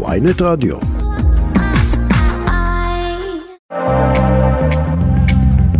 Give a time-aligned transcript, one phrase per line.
[0.00, 0.76] ויינט רדיו.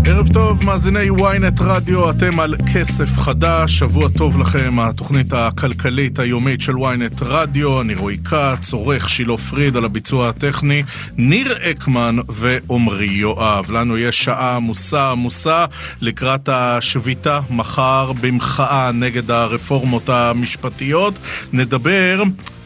[0.07, 6.61] ערב טוב, מאזיני ynet רדיו, אתם על כסף חדש, שבוע טוב לכם, התוכנית הכלכלית היומית
[6.61, 10.83] של ynet רדיו, אני רועי כץ, עורך שילה פריד על הביצוע הטכני,
[11.17, 13.71] ניר אקמן ועמרי יואב.
[13.71, 15.65] לנו יש שעה עמוסה עמוסה
[16.01, 21.19] לקראת השביתה מחר במחאה נגד הרפורמות המשפטיות.
[21.53, 22.23] נדבר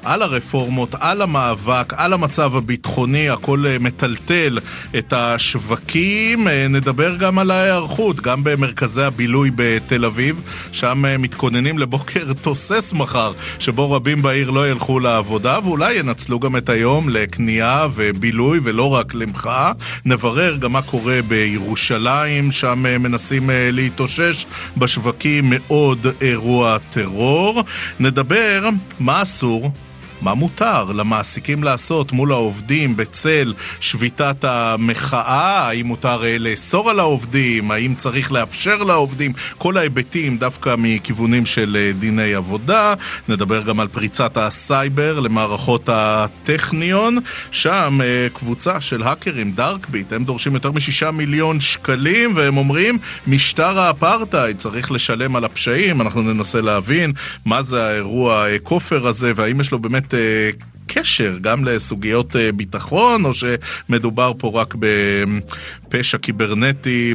[0.07, 4.59] על הרפורמות, על המאבק, על המצב הביטחוני, הכל אה, מטלטל
[4.99, 6.49] את השווקים.
[6.49, 10.41] אה, נדבר גם על ההיערכות, גם במרכזי הבילוי בתל אביב,
[10.73, 16.57] שם אה, מתכוננים לבוקר תוסס מחר, שבו רבים בעיר לא ילכו לעבודה, ואולי ינצלו גם
[16.57, 19.73] את היום לקנייה ובילוי, ולא רק למחאה.
[20.05, 27.63] נברר גם מה קורה בירושלים, שם מנסים להתאושש בשווקים מאוד אירוע טרור.
[28.01, 28.69] נדבר
[29.01, 29.73] מה אסור
[30.21, 35.69] מה מותר למעסיקים לעשות מול העובדים בצל שביתת המחאה?
[35.69, 37.71] האם מותר אה, לאסור על העובדים?
[37.71, 39.33] האם צריך לאפשר לעובדים?
[39.59, 42.95] כל ההיבטים דווקא מכיוונים של אה, דיני עבודה.
[43.29, 47.19] נדבר גם על פריצת הסייבר למערכות הטכניון.
[47.51, 53.79] שם אה, קבוצה של האקרים, DarkBit, הם דורשים יותר משישה מיליון שקלים והם אומרים משטר
[53.79, 56.01] האפרטהייד צריך לשלם על הפשעים.
[56.01, 57.13] אנחנו ננסה להבין
[57.45, 60.51] מה זה האירוע כופר הזה והאם יש לו באמת באמת אה,
[60.87, 67.15] קשר גם לסוגיות אה, ביטחון, או שמדובר פה רק בפשע קיברנטי,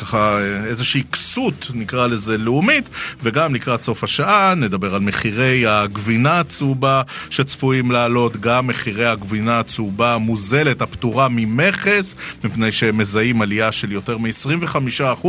[0.00, 2.88] בככה איזושהי כסות, נקרא לזה, לאומית,
[3.22, 10.14] וגם לקראת סוף השעה נדבר על מחירי הגבינה הצהובה שצפויים לעלות, גם מחירי הגבינה הצהובה
[10.14, 15.26] המוזלת, הפטורה ממכס, מפני שהם מזהים עלייה של יותר מ-25%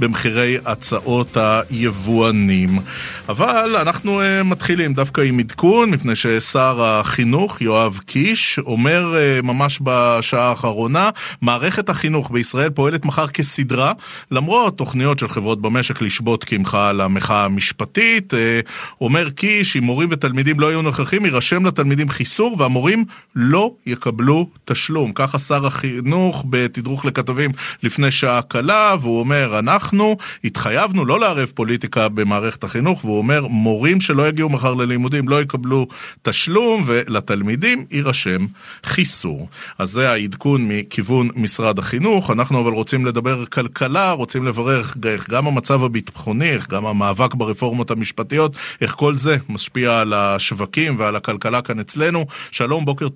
[0.00, 2.78] במחירי הצעות היבואנים.
[3.28, 9.78] אבל אנחנו uh, מתחילים דווקא עם עדכון, מפני ששר החינוך, יואב קיש, אומר אה, ממש
[9.82, 11.10] בשעה האחרונה,
[11.42, 13.92] מערכת החינוך בישראל פועלת מחר כסדרה,
[14.30, 18.34] למרות תוכניות של חברות במשק לשבות כמחאה על המחאה המשפטית.
[18.34, 18.60] אה,
[19.00, 23.04] אומר קיש, אם מורים ותלמידים לא יהיו נוכחים, יירשם לתלמידים חיסור והמורים
[23.36, 25.12] לא יקבלו תשלום.
[25.12, 27.50] ככה שר החינוך בתדרוך לכתבים
[27.82, 34.00] לפני שעה קלה, והוא אומר, אנחנו התחייבנו לא לערב פוליטיקה במערכת החינוך, והוא אומר, מורים
[34.00, 35.86] שלא יגיעו מחר ללימודים לא יקבלו.
[36.22, 38.46] תשלום ולתלמידים יירשם
[38.84, 39.48] חיסור.
[39.78, 42.30] אז זה העדכון מכיוון משרד החינוך.
[42.30, 47.90] אנחנו אבל רוצים לדבר כלכלה, רוצים לברר איך גם המצב הביטחוני, איך גם המאבק ברפורמות
[47.90, 48.52] המשפטיות,
[48.82, 52.24] איך כל זה משפיע על השווקים ועל הכלכלה כאן אצלנו.
[52.50, 53.06] שלום, בוקר,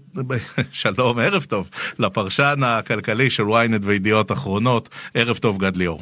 [0.83, 4.89] שלום, ערב טוב, לפרשן הכלכלי של ynet וידיעות אחרונות.
[5.15, 6.01] ערב טוב, גד ליאור.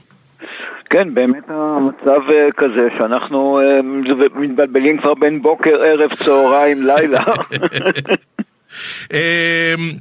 [0.90, 3.82] כן, באמת המצב אה, כזה שאנחנו אה,
[4.34, 7.24] מתבלבלים כבר בין בוקר, ערב, צהריים, לילה.
[9.12, 9.18] אמ,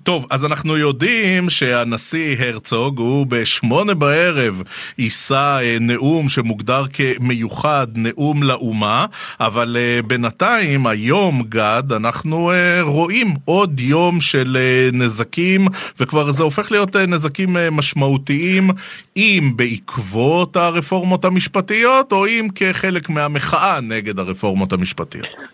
[0.03, 4.61] טוב, אז אנחנו יודעים שהנשיא הרצוג הוא בשמונה בערב
[4.97, 9.05] יישא אה, נאום שמוגדר כמיוחד, נאום לאומה,
[9.39, 14.57] אבל אה, בינתיים, היום גד, אנחנו אה, רואים עוד יום של
[14.93, 15.67] נזקים,
[15.99, 18.69] וכבר זה הופך להיות נזקים משמעותיים,
[19.17, 25.50] אם בעקבות הרפורמות המשפטיות, או אם כחלק מהמחאה נגד הרפורמות המשפטיות.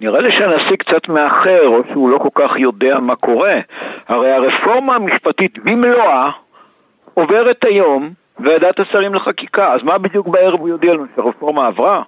[0.00, 3.60] נראה לי שהנשיא קצת מאחר, או שהוא לא כל כך יודע מה קורה.
[4.08, 6.30] הרי הרפורמה המשפטית במלואה
[7.14, 12.02] עוברת היום ועדת השרים לחקיקה, אז מה בדיוק בערב הוא יודיע לנו שהרפורמה עברה?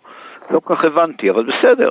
[0.50, 1.88] לא כל כך הבנתי, אבל בסדר.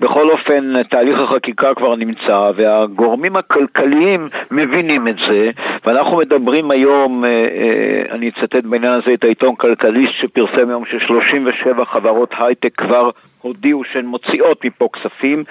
[0.00, 5.50] בכל אופן, תהליך החקיקה כבר נמצא, והגורמים הכלכליים מבינים את זה,
[5.84, 11.84] ואנחנו מדברים היום, אה, אה, אני אצטט בעניין הזה את העיתון כלכליסט שפרסם היום ש-37
[11.84, 13.10] חברות הייטק כבר
[13.46, 15.44] הודיעו שהן מוציאות מפה כספים.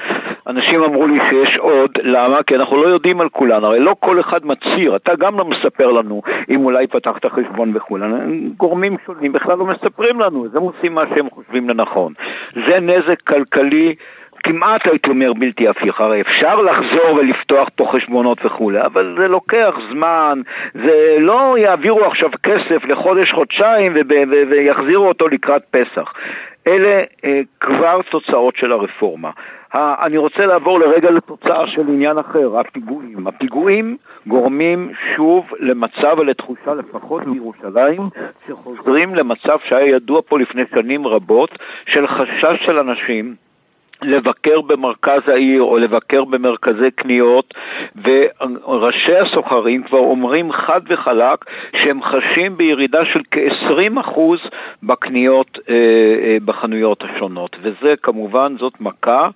[0.48, 2.44] אנשים אמרו לי שיש עוד, למה?
[2.44, 5.92] כי אנחנו לא יודעים על כולן, הרי לא כל אחד מצהיר, אתה גם לא מספר
[5.92, 10.94] לנו אם אולי פתחת חשבון וכולן, גורמים שונים בכלל לא מספרים לנו, אז הם עושים
[10.94, 12.14] מה שהם חושבים לנכון.
[12.68, 13.96] זה נזק כלכלי
[14.46, 19.76] כמעט הייתי אומר בלתי הפיך, הרי אפשר לחזור ולפתוח פה חשבונות וכולי, אבל זה לוקח
[19.92, 20.42] זמן,
[20.74, 23.94] זה לא יעבירו עכשיו כסף לחודש, חודשיים
[24.50, 26.14] ויחזירו אותו לקראת פסח.
[26.68, 29.32] אלה אה, כבר תוצאות של הרפורמה.
[29.74, 33.28] ה, אני רוצה לעבור לרגע לתוצאה של עניין אחר, הפיגועים.
[33.28, 33.98] הפיגועים
[34.28, 38.02] גורמים שוב למצב ולתחושה, לפחות בירושלים,
[38.48, 41.50] שחוזרים למצב שהיה ידוע פה לפני שנים רבות,
[41.86, 43.36] של חשש של אנשים
[44.02, 47.54] לבקר במרכז העיר או לבקר במרכזי קניות,
[48.04, 51.46] וראשי הסוחרים כבר אומרים חד וחלק
[51.84, 54.20] שהם חשים בירידה של כ-20%
[54.84, 59.30] בקניות אה, אה, בחנויות השונות, וזה כמובן זאת מכה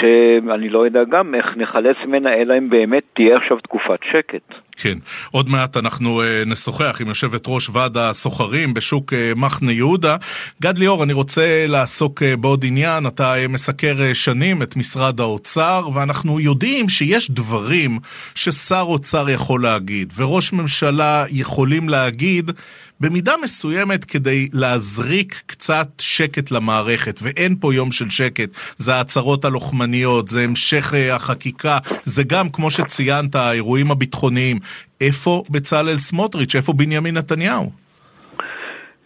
[0.00, 4.67] שאני לא יודע גם איך נחלץ ממנה, אלא אם באמת תהיה עכשיו תקופת שקט.
[4.80, 4.98] כן,
[5.30, 10.16] עוד מעט אנחנו uh, נשוחח עם יושבת ראש ועד הסוחרים בשוק uh, מחנה יהודה.
[10.62, 16.40] גד ליאור, אני רוצה לעסוק uh, בעוד עניין, אתה מסקר שנים את משרד האוצר, ואנחנו
[16.40, 17.98] יודעים שיש דברים
[18.34, 22.50] ששר אוצר יכול להגיד, וראש ממשלה יכולים להגיד
[23.00, 30.28] במידה מסוימת כדי להזריק קצת שקט למערכת, ואין פה יום של שקט, זה ההצהרות הלוחמניות,
[30.28, 34.56] זה המשך אה, החקיקה, זה גם, כמו שציינת, האירועים הביטחוניים.
[35.00, 37.70] איפה בצלאל סמוטריץ', איפה בנימין נתניהו?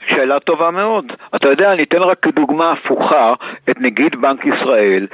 [0.08, 1.04] שאלה טובה מאוד.
[1.36, 3.34] אתה יודע, אני אתן רק כדוגמה הפוכה
[3.70, 5.06] את נגיד בנק ישראל,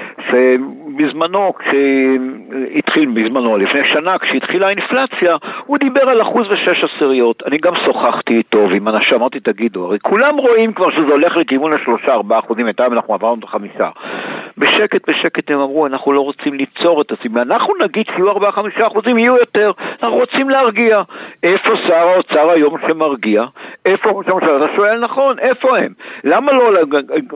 [0.98, 5.36] שבזמנו, כשהתחיל, בזמנו, לפני שנה, כשהתחילה האינפלציה,
[5.66, 7.42] הוא דיבר על אחוז ושש עשיריות.
[7.46, 11.72] אני גם שוחחתי איתו, ועם אנשים אמרתי, תגידו, הרי כולם רואים כבר שזה הולך לכיוון
[11.72, 13.90] השלושה, ארבעה אחוזים, בינתיים אנחנו עברנו את החמישה.
[14.58, 18.86] בשקט בשקט הם אמרו, אנחנו לא רוצים ליצור את הסיבה, אנחנו נגיד שיהיו ארבעה חמישה
[18.86, 19.72] אחוזים, יהיו יותר,
[20.02, 21.02] אנחנו רוצים להרגיע.
[21.42, 23.44] איפה שר האוצר היום שמרגיע?
[23.86, 24.56] איפה ראש הממשלה?
[24.56, 25.92] אתה שואל נכון, איפה הם?
[26.24, 26.72] למה לא,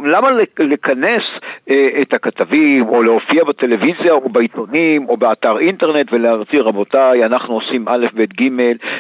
[0.05, 0.29] למה
[0.59, 1.23] לכנס
[1.71, 7.89] אה, את הכתבים, או להופיע בטלוויזיה, או בעיתונים, או באתר אינטרנט, ולהרציא, רבותיי, אנחנו עושים
[7.89, 8.49] א', ב', ג',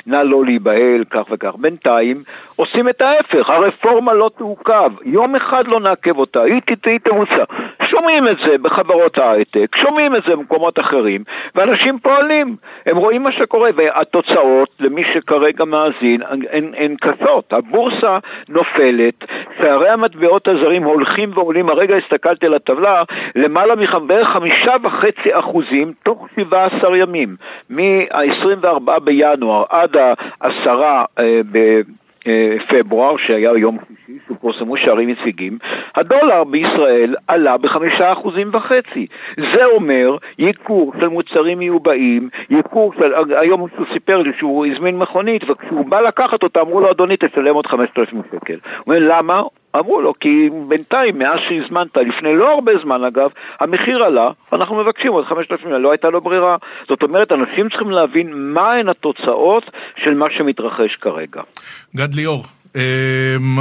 [0.07, 1.55] נא לא להיבהל, כך וכך.
[1.55, 2.23] בינתיים
[2.57, 6.61] עושים את ההפך, הרפורמה לא תעוכב, יום אחד לא נעכב אותה, היא
[7.05, 7.45] תבוצע.
[7.91, 12.57] שומעים את זה בחברות ההייטק, שומעים את זה במקומות אחרים, ואנשים פועלים,
[12.87, 16.21] הם רואים מה שקורה, והתוצאות, למי שכרגע מאזין,
[16.53, 17.53] הן, קשות.
[17.53, 18.19] הבורסה
[18.49, 19.25] נופלת,
[19.59, 23.03] שערי המטבעות הזרים הולכים ועולים, הרגע הסתכלתי על הטבלה,
[23.35, 27.37] למעלה מבערך חמישה וחצי אחוזים תוך שבעה עשר ימים,
[27.71, 33.79] מה-24 בינואר עד העשרה אה, בפברואר, שהיה יום
[34.33, 35.59] שישי, שפורסמו שערים יציגים,
[35.95, 39.07] הדולר בישראל עלה בחמישה אחוזים וחצי.
[39.37, 43.35] זה אומר ייקור של מוצרים מיובאים, ייקור של...
[43.41, 47.55] היום הוא סיפר לי שהוא הזמין מכונית, וכשהוא בא לקחת אותה אמרו לו, אדוני, תשלם
[47.55, 48.59] עוד חמשת אלפים שקל.
[48.63, 49.43] הוא אומר, למה?
[49.77, 53.31] אמרו לו, כי בינתיים, מאז שהזמנת, לפני לא הרבה זמן אגב,
[53.61, 56.57] המחיר עלה, אנחנו מבקשים עוד 5,000, לא הייתה לו ברירה.
[56.89, 59.71] זאת אומרת, אנשים צריכים להבין מהן התוצאות
[60.05, 61.43] של מה שמתרחש כרגע.
[61.97, 62.43] גד ליאור,
[62.77, 63.59] אמ,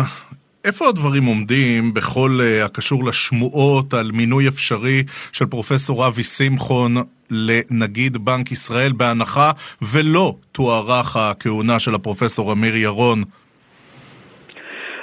[0.66, 6.92] איפה הדברים עומדים בכל uh, הקשור לשמועות על מינוי אפשרי של פרופסור אבי שמחון
[7.32, 13.20] לנגיד בנק ישראל בהנחה ולא תוארך הכהונה של הפרופסור אמיר ירון?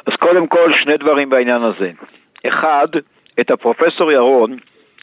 [0.07, 1.91] אז קודם כל שני דברים בעניין הזה.
[2.49, 2.89] אחד,
[3.41, 4.57] את הפרופסור ירון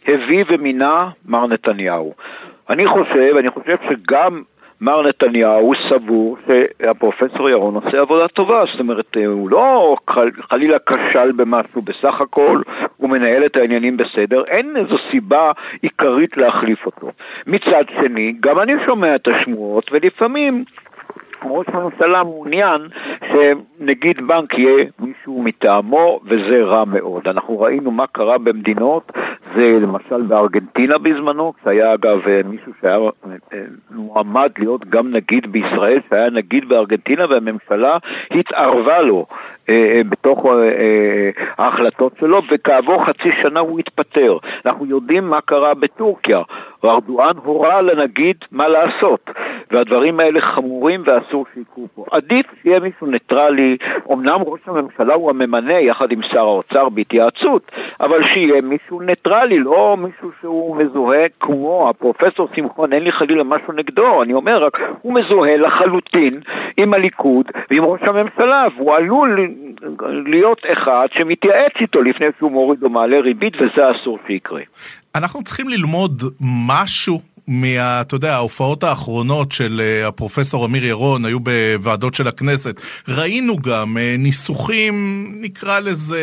[0.08, 2.13] הביא ומינה מר נתניהו.
[2.69, 4.44] אני חושב, אני חושב שגם
[4.81, 11.31] מר נתניהו סבור שהפרופסור ירון עושה עבודה טובה, זאת אומרת, הוא לא חל, חלילה כשל
[11.31, 12.62] במשהו, בסך הכל
[12.98, 15.51] הוא מנהל את העניינים בסדר, אין איזו סיבה
[15.81, 17.12] עיקרית להחליף אותו.
[17.48, 20.63] מצד שני, גם אני שומע את השמועות, ולפעמים
[21.44, 22.82] ראש הממשלה מעוניין
[23.32, 27.28] שנגיד בנק יהיה מישהו מטעמו, וזה רע מאוד.
[27.28, 29.12] אנחנו ראינו מה קרה במדינות,
[29.56, 32.98] זה למשל בארגנטינה בזמנו, כשהיה אגב מישהו שהיה
[33.54, 33.60] אה,
[33.92, 37.98] מועמד להיות גם נגיד בישראל, שהיה נגיד בארגנטינה, והממשלה
[38.32, 39.65] התערבה לו אה, אה,
[40.10, 40.46] בתוך
[41.58, 44.38] ההחלטות שלו, וכעבור חצי שנה הוא התפטר.
[44.66, 46.42] אנחנו יודעים מה קרה בטורקיה.
[46.86, 49.30] ארדואן הורה לנגיד מה לעשות,
[49.72, 52.06] והדברים האלה חמורים ואסור שיקרו פה.
[52.12, 53.78] עדיף שיהיה מישהו ניטרלי,
[54.12, 59.98] אמנם ראש הממשלה הוא הממנה יחד עם שר האוצר בהתייעצות, אבל שיהיה מישהו ניטרלי, לא
[60.00, 65.13] מישהו שהוא מזוהה כמו הפרופסור שמחון, אין לי חלילה משהו נגדו, אני אומר רק, הוא
[65.13, 66.39] מזוהה לחלוטין
[66.78, 69.39] עם הליכוד ועם ראש הממשלה, והוא עלול
[70.26, 74.62] להיות אחד שמתייעץ איתו לפני שהוא מוריד או מעלה ריבית, וזה אסור שיקרה.
[75.16, 76.24] אנחנו צריכים ללמוד
[76.68, 82.82] משהו מה, אתה יודע, ההופעות האחרונות של uh, הפרופסור אמיר ירון היו בוועדות של הכנסת.
[83.08, 84.94] ראינו גם uh, ניסוחים,
[85.42, 86.20] נקרא לזה...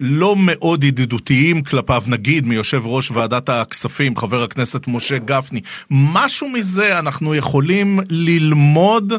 [0.00, 5.60] לא מאוד ידידותיים כלפיו, נגיד מיושב ראש ועדת הכספים, חבר הכנסת משה גפני.
[5.90, 9.12] משהו מזה אנחנו יכולים ללמוד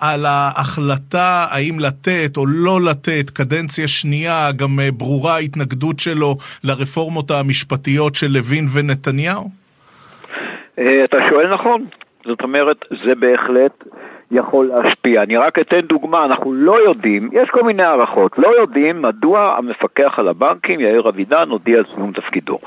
[0.00, 7.30] על ההחלטה האם לתת או לא לתת קדנציה שנייה, גם אה, ברורה ההתנגדות שלו לרפורמות
[7.30, 9.48] המשפטיות של לוין ונתניהו?
[10.78, 11.86] אה, אתה שואל נכון.
[12.24, 13.84] זאת אומרת, זה בהחלט
[14.30, 15.22] יכול להשפיע.
[15.22, 20.18] אני רק אתן דוגמה, אנחנו לא יודעים, יש כל מיני הערכות, לא יודעים מדוע המפקח
[20.18, 22.58] על הבנקים, יאיר אבידן, הודיע על סיום תפקידו.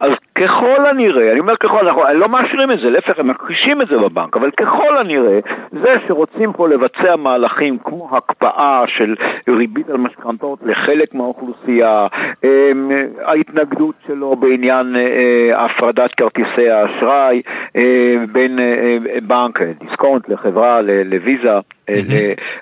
[0.00, 3.88] אז ככל הנראה, אני אומר ככל, אנחנו לא מאשרים את זה, להפך, הם מכחישים את
[3.88, 5.38] זה בבנק, אבל ככל הנראה,
[5.72, 9.14] זה שרוצים פה לבצע מהלכים כמו הקפאה של
[9.48, 12.06] ריבית על משכנתות לחלק מהאוכלוסייה,
[12.44, 12.90] אמ,
[13.24, 17.42] ההתנגדות שלו בעניין אה, הפרדת כרטיסי האשראי
[17.76, 21.58] אה, בין אה, בנק, דיסקונט לחברה, לוויזה,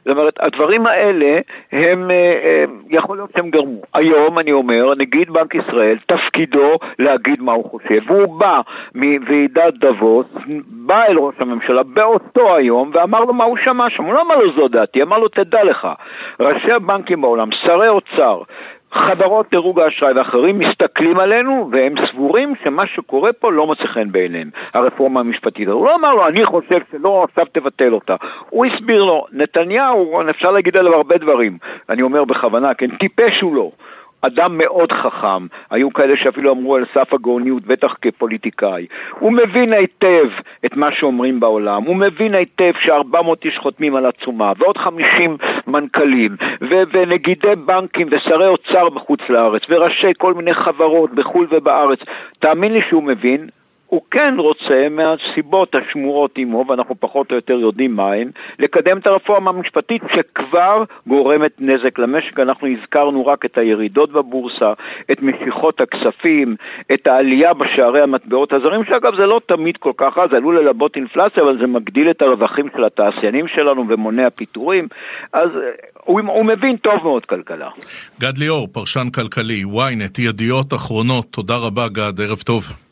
[0.05, 1.39] זאת אומרת, הדברים האלה,
[1.73, 2.11] הם,
[2.91, 3.83] יכול להיות שהם גרמו.
[3.95, 8.01] היום, אני אומר, נגיד בנק ישראל, תפקידו להגיד מה הוא חושב.
[8.07, 8.61] והוא בא
[8.95, 10.27] מוועידת דבוס,
[10.67, 14.05] בא אל ראש הממשלה באותו היום ואמר לו מה הוא שמע שם.
[14.05, 15.89] הוא לא אמר לו זו דעתי, אמר לו תדע לך,
[16.41, 18.43] ראשי הבנקים בעולם, שרי אוצר,
[18.93, 24.51] חברות דירוג האשראי ואחרים מסתכלים עלינו והם סבורים שמה שקורה פה לא מוצא חן בעיניהם,
[24.75, 25.69] הרפורמה המשפטית.
[25.69, 28.17] הוא לא אמר לו, אני חושב שלא, עכשיו תבטל אותה.
[28.51, 33.55] הוא הסביר לו, נתניהו, אפשר להגיד עליו הרבה דברים, אני אומר בכוונה, כן, טיפש הוא
[33.57, 33.71] לא.
[34.23, 38.87] אדם מאוד חכם, היו כאלה שאפילו אמרו על סף הגאוניות, בטח כפוליטיקאי.
[39.19, 40.29] הוא מבין היטב
[40.67, 46.37] את מה שאומרים בעולם, הוא מבין היטב ש-400 איש חותמים על עצומה, ועוד 50 מנכ"לים,
[46.61, 51.99] ו- ונגידי בנקים ושרי אוצר בחוץ לארץ, וראשי כל מיני חברות בחו"ל ובארץ.
[52.39, 53.49] תאמין לי שהוא מבין,
[53.89, 59.51] הוא כן רוצה, מהסיבות השמורות עמו, ואנחנו פחות או יותר יודעים מהן, לקדם את הרפורמה
[59.51, 62.41] המשפטית שכבר גורמת נזק למשק.
[62.41, 64.73] אנחנו הזכרנו רק את הירידות בבורסה,
[65.13, 66.57] את משיכות הכספים,
[66.95, 70.97] את העלייה בשערי המטבעות הזרים, שאגב זה לא תמיד כל כך רע, זה עלול ללבות
[70.97, 74.89] אינפלציה, אבל זה מגדיל את הרווחים של התעשיינים שלנו ומונע פיטורים,
[75.33, 75.49] אז
[76.05, 77.69] הוא, הוא מבין טוב מאוד כלכלה.
[78.21, 82.88] גד ליאור, פרשן כלכלי, ynet, ידיעות אחרונות, תודה רבה גד, ערב טוב.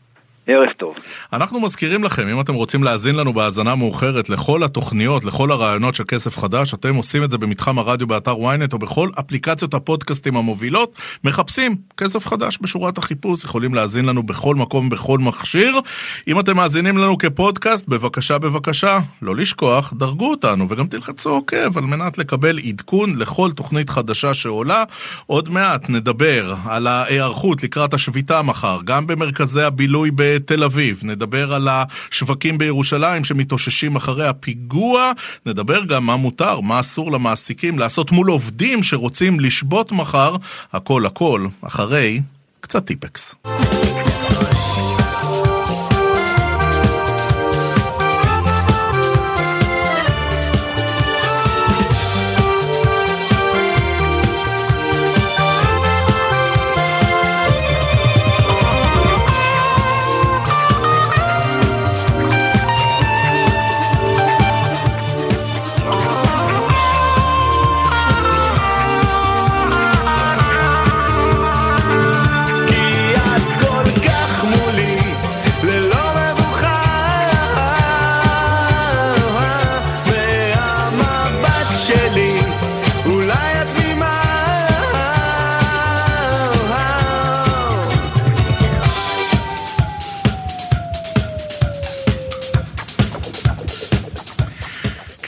[0.49, 0.95] ערב טוב.
[1.33, 6.05] אנחנו מזכירים לכם, אם אתם רוצים להאזין לנו בהאזנה מאוחרת לכל התוכניות, לכל הרעיונות של
[6.09, 10.99] כסף חדש, אתם עושים את זה במתחם הרדיו באתר ynet או בכל אפליקציות הפודקאסטים המובילות,
[11.25, 15.81] מחפשים כסף חדש בשורת החיפוש, יכולים להאזין לנו בכל מקום, בכל מכשיר.
[16.29, 21.85] אם אתם מאזינים לנו כפודקאסט, בבקשה, בבקשה, לא לשכוח, דרגו אותנו וגם תלחצו עוקב על
[21.85, 24.85] מנת לקבל עדכון לכל תוכנית חדשה שעולה.
[25.27, 30.36] עוד מעט נדבר על ההיערכות לקראת השביתה מחר, גם במרכזי הבילוי ב...
[30.37, 35.13] בתל אביב, נדבר על השווקים בירושלים שמתאוששים אחרי הפיגוע,
[35.47, 40.37] נדבר גם מה מותר, מה אסור למעסיקים לעשות מול עובדים שרוצים לשבות מחר,
[40.73, 42.21] הכל הכל, אחרי
[42.61, 43.35] קצת טיפקס.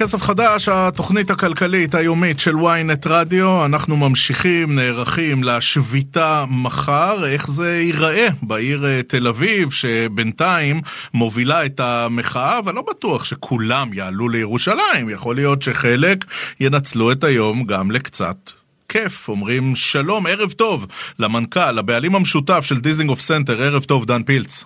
[0.09, 3.65] כסף חדש, התוכנית הכלכלית היומית של ynet רדיו.
[3.65, 7.27] אנחנו ממשיכים, נערכים לשביתה מחר.
[7.27, 10.81] איך זה ייראה בעיר אה, תל אביב, שבינתיים
[11.15, 15.11] מובילה את המחאה, אבל לא בטוח שכולם יעלו לירושלים.
[15.11, 16.25] יכול להיות שחלק
[16.61, 18.37] ינצלו את היום גם לקצת
[18.89, 20.87] כיף, אומרים שלום, ערב טוב
[21.19, 24.65] למנכ"ל, הבעלים המשותף של דיזינגוף סנטר, ערב טוב, דן פילץ.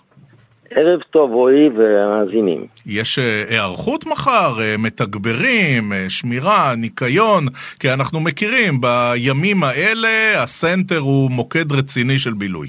[0.74, 2.66] ערב טוב רועי והמאזינים.
[2.86, 7.44] יש אה, היערכות מחר, אה, מתגברים, אה, שמירה, ניקיון,
[7.80, 12.68] כי אנחנו מכירים, בימים האלה הסנטר הוא מוקד רציני של בילוי.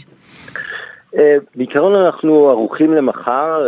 [1.55, 3.65] בעיקרון אנחנו ערוכים למחר,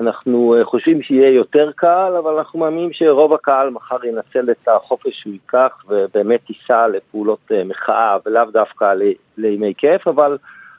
[0.00, 5.32] אנחנו חושבים שיהיה יותר קל, אבל אנחנו מאמינים שרוב הקהל מחר ינצל את החופש שהוא
[5.32, 8.94] ייקח ובאמת ייסע לפעולות מחאה ולאו דווקא
[9.38, 10.38] לימי כיף, אבל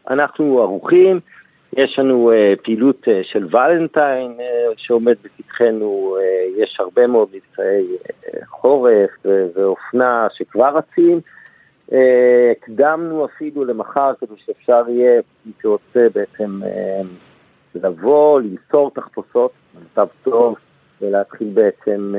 [0.09, 1.19] אנחנו ערוכים.
[1.77, 4.43] יש לנו uh, פעילות uh, של ולנטיין uh,
[4.77, 6.17] שעומד בפתחנו,
[6.57, 7.87] יש הרבה מאוד מבצעי
[8.45, 9.09] חורף
[9.55, 11.19] ואופנה שכבר רצים.
[12.51, 16.59] הקדמנו אפילו למחר כדי שאפשר יהיה, מי שרוצה בעצם
[17.75, 20.55] לבוא, למסור תחפושות במצב טוב
[21.01, 22.13] ולהתחיל בעצם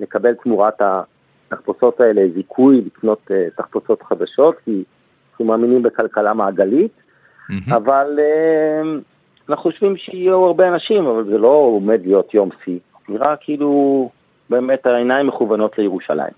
[0.00, 4.84] לקבל תמורת התחפושות האלה זיכוי לקנות תחפושות חדשות, כי
[5.30, 7.05] אנחנו מאמינים בכלכלה מעגלית.
[7.50, 7.76] Mm-hmm.
[7.76, 9.02] אבל uh,
[9.48, 12.78] אנחנו חושבים שיהיו הרבה אנשים, אבל זה לא עומד להיות יום שיא.
[13.08, 14.10] נראה כאילו
[14.50, 16.32] באמת העיניים מכוונות לירושלים.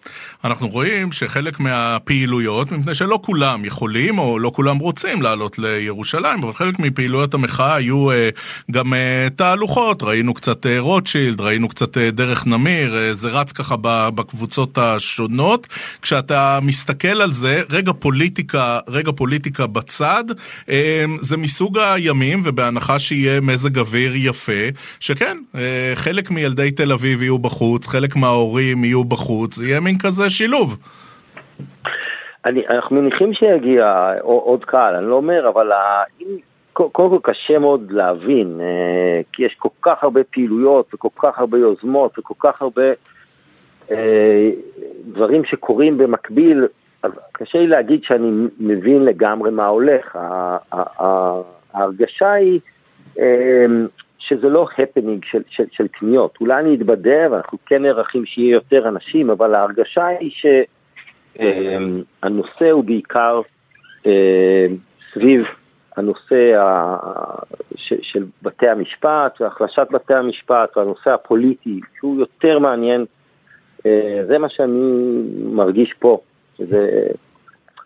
[0.44, 6.54] אנחנו רואים שחלק מהפעילויות, מפני שלא כולם יכולים או לא כולם רוצים לעלות לירושלים, אבל
[6.54, 8.28] חלק מפעילויות המחאה היו אה,
[8.70, 13.52] גם אה, תהלוכות, ראינו קצת אה, רוטשילד, ראינו קצת אה, דרך נמיר, אה, זה רץ
[13.52, 13.74] ככה
[14.14, 15.66] בקבוצות השונות.
[16.02, 20.24] כשאתה מסתכל על זה, רגע פוליטיקה, רגע פוליטיקה בצד,
[20.68, 24.62] אה, זה מסוג הימים, ובהנחה שיהיה מזג אוויר יפה,
[25.00, 30.30] שכן, אה, חלק מילדי תל אביב יהיו בחוץ, חלק מההורים יהיו בחוץ, יהיה מין כזה
[30.30, 30.78] שילוב.
[32.44, 35.72] אני, אנחנו מניחים שיגיע עוד קהל, אני לא אומר, אבל
[36.72, 41.58] קודם כל קשה מאוד להבין, אה, כי יש כל כך הרבה פעילויות וכל כך הרבה
[41.58, 42.90] יוזמות וכל כך הרבה
[43.90, 44.50] אה,
[45.12, 46.66] דברים שקורים במקביל,
[47.02, 50.18] אז קשה לי להגיד שאני מבין לגמרי מה הולך.
[51.74, 52.60] ההרגשה היא
[53.18, 53.66] אה,
[54.28, 56.38] שזה לא הפנינג של, של, של קניות.
[56.40, 60.30] אולי אני אתבדה ואנחנו כן נערכים שיהיה יותר אנשים, אבל ההרגשה היא
[61.34, 63.40] שהנושא אה, הוא בעיקר
[64.06, 64.66] אה,
[65.12, 65.42] סביב
[65.96, 66.64] הנושא
[68.02, 73.04] של בתי המשפט והחלשת בתי המשפט והנושא הפוליטי, שהוא יותר מעניין.
[73.86, 76.20] אה, זה מה שאני מרגיש פה.
[76.58, 77.08] זה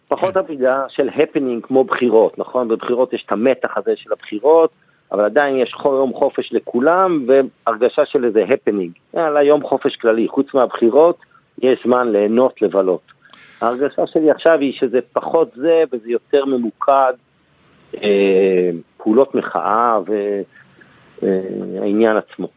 [0.09, 2.69] פחות אבידה של הפנינג כמו בחירות, נכון?
[2.69, 4.71] בבחירות יש את המתח הזה של הבחירות.
[5.13, 8.91] אבל עדיין יש יום חופש לכולם והרגשה של איזה הפנינג.
[9.15, 11.19] יאללה, יום חופש כללי, חוץ מהבחירות,
[11.63, 13.03] יש זמן ליהנות, לבלות.
[13.61, 17.13] ההרגשה שלי עכשיו היא שזה פחות זה וזה יותר ממוקד,
[18.03, 20.45] אה, פעולות מחאה והעניין
[21.23, 22.49] אה, עצמו.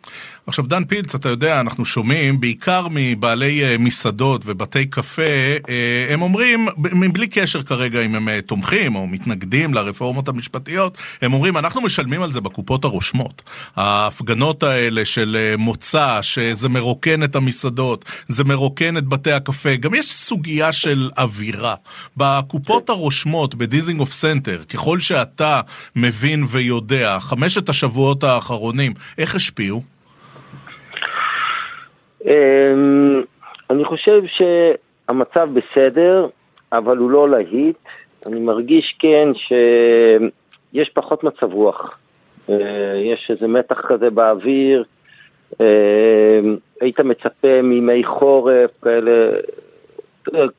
[0.48, 5.22] עכשיו דן פילץ, אתה יודע, אנחנו שומעים בעיקר מבעלי אה, מסעדות ובתי קפה,
[5.70, 11.58] אה, הם אומרים, מבלי קשר כרגע אם הם תומכים או מתנגדים לרפורמות המשפטיות, הם אומרים,
[11.58, 13.42] אנחנו משלמים על זה בקופות הרושמות.
[13.76, 20.14] ההפגנות האלה של מוצ"ש, שזה מרוקן את המסעדות, זה מרוקן את בתי הקפה, גם יש
[20.14, 21.76] סוגיה של אווירה.
[22.18, 25.62] בקופות הרושמות, בדיזינגוף סנטר, ככל שאתה
[25.96, 28.55] מבין ויודע, חמשת השבועות האחרונים,
[29.18, 29.82] איך השפיעו?
[32.26, 33.24] אמ,
[33.70, 36.26] אני חושב שהמצב בסדר,
[36.72, 37.78] אבל הוא לא להיט.
[38.28, 41.98] אני מרגיש כן שיש פחות מצב רוח.
[42.50, 44.84] אה, יש איזה מתח כזה באוויר.
[45.62, 46.40] אה,
[46.82, 49.30] היית מצפה מימי חורף כאלה,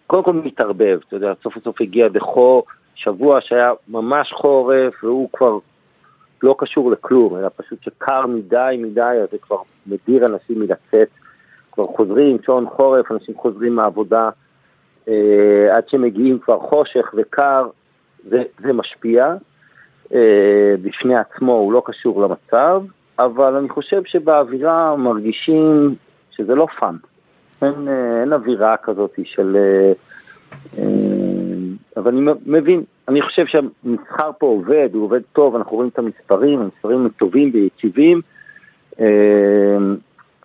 [0.07, 5.59] קודם כל מתערבב, אתה יודע, סוף סוף הגיע בכור, שבוע שהיה ממש חורף והוא כבר
[6.43, 11.09] לא קשור לכלום, אלא פשוט שקר מדי מדי, אז זה כבר מדיר אנשים מלצאת.
[11.73, 14.29] כבר חוזרים, שעון חורף, אנשים חוזרים מהעבודה,
[15.09, 17.69] אה, עד שמגיעים כבר חושך וקר,
[18.29, 19.35] זה, זה משפיע.
[20.15, 22.83] אה, בפני עצמו הוא לא קשור למצב,
[23.19, 25.95] אבל אני חושב שבאווירה מרגישים
[26.31, 26.97] שזה לא fun.
[27.63, 29.57] אין, אה, אין אווירה כזאת של...
[29.57, 29.93] אה,
[30.79, 30.85] אה,
[31.97, 36.61] אבל אני מבין, אני חושב שהמסחר פה עובד, הוא עובד טוב, אנחנו רואים את המספרים,
[36.61, 38.21] המספרים טובים ויציבים.
[39.01, 39.77] אה,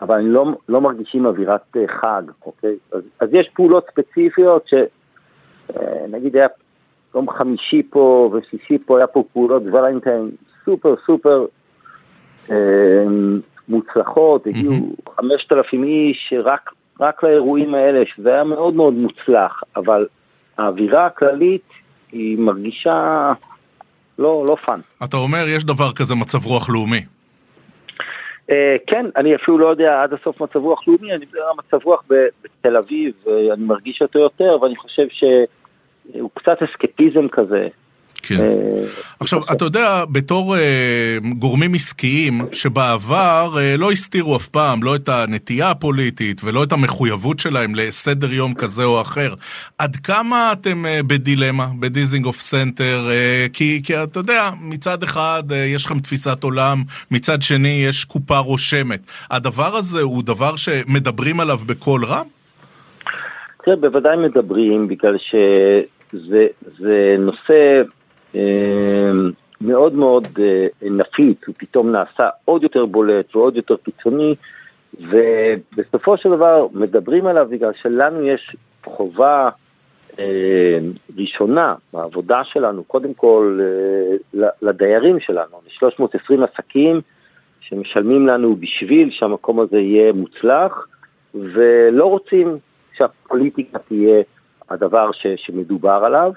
[0.02, 2.76] אבל אני לא, לא מרגישים אווירת אה, חג, אוקיי?
[2.92, 6.50] אז, אז יש פעולות ספציפיות שנגיד אה, היה
[7.16, 10.32] יום חמישי פה ושישי פה, היה פה פעולות ולנטיין
[10.66, 11.46] סופר סופר
[13.68, 14.74] מוצלחות, הגיעו
[15.16, 20.08] חמשת אלפים איש רק, רק לאירועים האלה, שזה היה מאוד מאוד מוצלח, אבל
[20.58, 21.64] האווירה הכללית
[22.12, 23.32] היא מרגישה
[24.20, 24.80] לא, לא fun.
[25.04, 27.02] אתה אומר, יש דבר כזה מצב רוח לאומי.
[28.52, 31.86] אה, כן, אני אפילו לא יודע עד הסוף מצב רוח לאומי, אני מדבר על מצב
[31.86, 32.04] רוח
[32.44, 33.14] בתל אביב,
[33.54, 37.68] אני מרגיש אותו יותר, ואני חושב שהוא קצת אסקפיזם כזה.
[38.24, 38.40] כן.
[38.40, 38.84] אה,
[39.20, 45.10] עכשיו, אתה יודע, בתור אה, גורמים עסקיים שבעבר אה, לא הסתירו אף פעם לא את
[45.10, 49.34] הנטייה הפוליטית ולא את המחויבות שלהם לסדר יום כזה או אחר,
[49.78, 53.10] עד כמה אתם בדילמה בדיזינגוף סנטר?
[53.54, 55.44] כי, כי אתה יודע, מצד אחד
[55.76, 56.78] יש לכם תפיסת עולם,
[57.12, 59.00] מצד שני יש קופה רושמת.
[59.32, 62.26] הדבר הזה הוא דבר שמדברים עליו בקול רם?
[63.64, 65.18] תראה, בוודאי מדברים, בגלל
[66.14, 68.01] שזה נושא אמ,
[69.62, 74.36] מאוד מאוד אה, נפיץ, הוא פתאום נעשה עוד יותר בולט ועוד יותר קיצוני,
[75.00, 79.50] ובסופו של דבר מדברים עליו בגלל שלנו יש חובה
[80.20, 80.78] אה,
[81.18, 87.02] ראשונה בעבודה שלנו, קודם כל אה, לדיירים שלנו, ל-320 עסקים
[87.62, 90.88] שמשלמים לנו בשביל שהמקום הזה יהיה מוצלח,
[91.34, 92.58] ולא רוצים
[92.98, 94.22] שהפוליטיקה תהיה
[94.70, 96.32] הדבר ש, שמדובר עליו.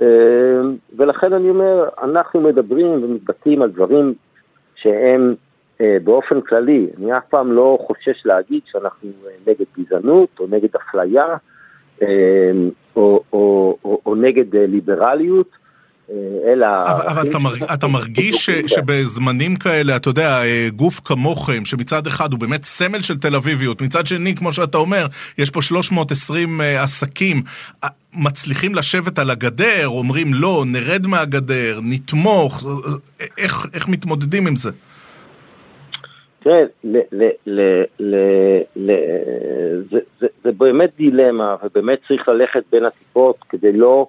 [0.00, 4.14] אמ, ולכן אני אומר, אנחנו מדברים ומתבטאים על דברים
[4.74, 5.34] שהם
[6.04, 9.08] באופן כללי, אני אף פעם לא חושש להגיד שאנחנו
[9.46, 11.24] נגד גזענות או נגד אפליה
[12.02, 12.06] או,
[12.96, 15.61] או, או, או, או נגד ליברליות.
[16.46, 16.66] אלא...
[16.66, 20.40] אבל, אבל אתה, מרג, אתה מרגיש ש, שבזמנים כאלה, אתה יודע,
[20.76, 25.06] גוף כמוכם, שמצד אחד הוא באמת סמל של תל אביביות, מצד שני, כמו שאתה אומר,
[25.38, 27.36] יש פה 320 עסקים,
[28.14, 32.66] מצליחים לשבת על הגדר, אומרים לא, נרד מהגדר, נתמוך,
[33.38, 34.70] איך, איך מתמודדים עם זה?
[36.42, 36.62] תראה,
[40.44, 44.06] זה באמת דילמה, ובאמת צריך ללכת בין הטיפות כדי לא...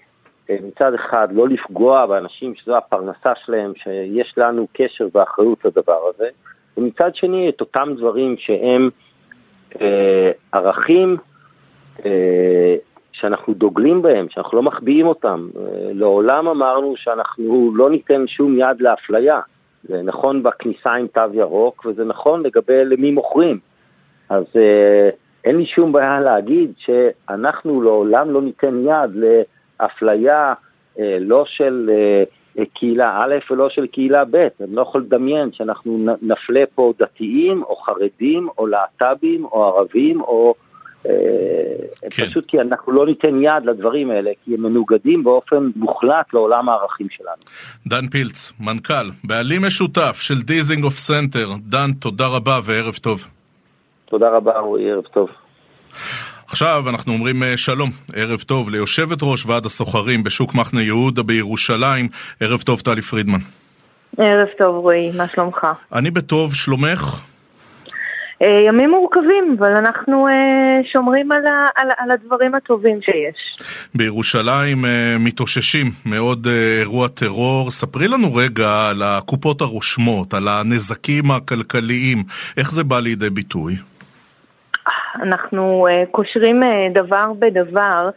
[0.49, 6.29] אה, מצד אחד לא לפגוע באנשים שזו הפרנסה שלהם, שיש לנו קשר ואחריות לדבר הזה,
[6.77, 8.89] ומצד שני את אותם דברים שהם
[9.81, 11.17] אה, ערכים
[12.05, 12.75] אה,
[13.11, 15.47] שאנחנו דוגלים בהם, שאנחנו לא מחביאים אותם.
[15.57, 19.39] אה, לעולם אמרנו שאנחנו לא ניתן שום יד לאפליה.
[19.83, 23.59] זה נכון בכניסה עם תו ירוק, וזה נכון לגבי למי מוכרים.
[24.29, 25.09] אז אה,
[25.43, 29.41] אין לי שום בעיה להגיד שאנחנו לעולם לא ניתן יד ל...
[29.85, 30.53] אפליה
[30.99, 31.89] אה, לא של
[32.59, 37.63] אה, קהילה א' ולא של קהילה ב', אני לא יכול לדמיין שאנחנו נפלה פה דתיים
[37.63, 40.53] או חרדים או להט"בים או ערבים או...
[41.05, 41.11] אה,
[42.09, 42.25] כן.
[42.25, 47.07] פשוט כי אנחנו לא ניתן יד לדברים האלה, כי הם מנוגדים באופן מוחלט לעולם הערכים
[47.09, 47.41] שלנו.
[47.87, 51.47] דן פילץ, מנכ"ל, בעלים משותף של דיזינגוף סנטר.
[51.59, 53.27] דן, תודה רבה וערב טוב.
[54.05, 55.29] תודה רבה, רועי, ערב טוב.
[56.47, 62.07] עכשיו אנחנו אומרים אה, שלום, ערב טוב ליושבת ראש ועד הסוחרים בשוק מחנה יהודה בירושלים,
[62.39, 63.39] ערב טוב טלי פרידמן.
[64.17, 65.67] ערב טוב רועי, מה שלומך?
[65.93, 67.21] אני בטוב, שלומך?
[68.41, 70.33] אה, ימים מורכבים, אבל אנחנו אה,
[70.93, 73.67] שומרים על, ה, על, על הדברים הטובים שיש.
[73.95, 74.85] בירושלים
[75.19, 76.47] מתאוששים מעוד
[76.79, 77.71] אירוע טרור.
[77.71, 82.23] ספרי לנו רגע על הקופות הרושמות, על הנזקים הכלכליים,
[82.57, 83.75] איך זה בא לידי ביטוי?
[85.15, 88.09] אנחנו uh, קושרים uh, דבר בדבר,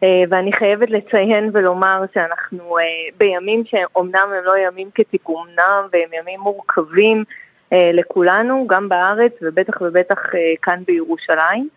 [0.00, 2.76] uh, ואני חייבת לציין ולומר שאנחנו
[3.18, 7.24] בימים שאומנם הם לא ימים כתיקונם והם ימים מורכבים
[7.72, 10.18] לכולנו, גם בארץ ובטח ובטח
[10.62, 11.68] כאן בירושלים,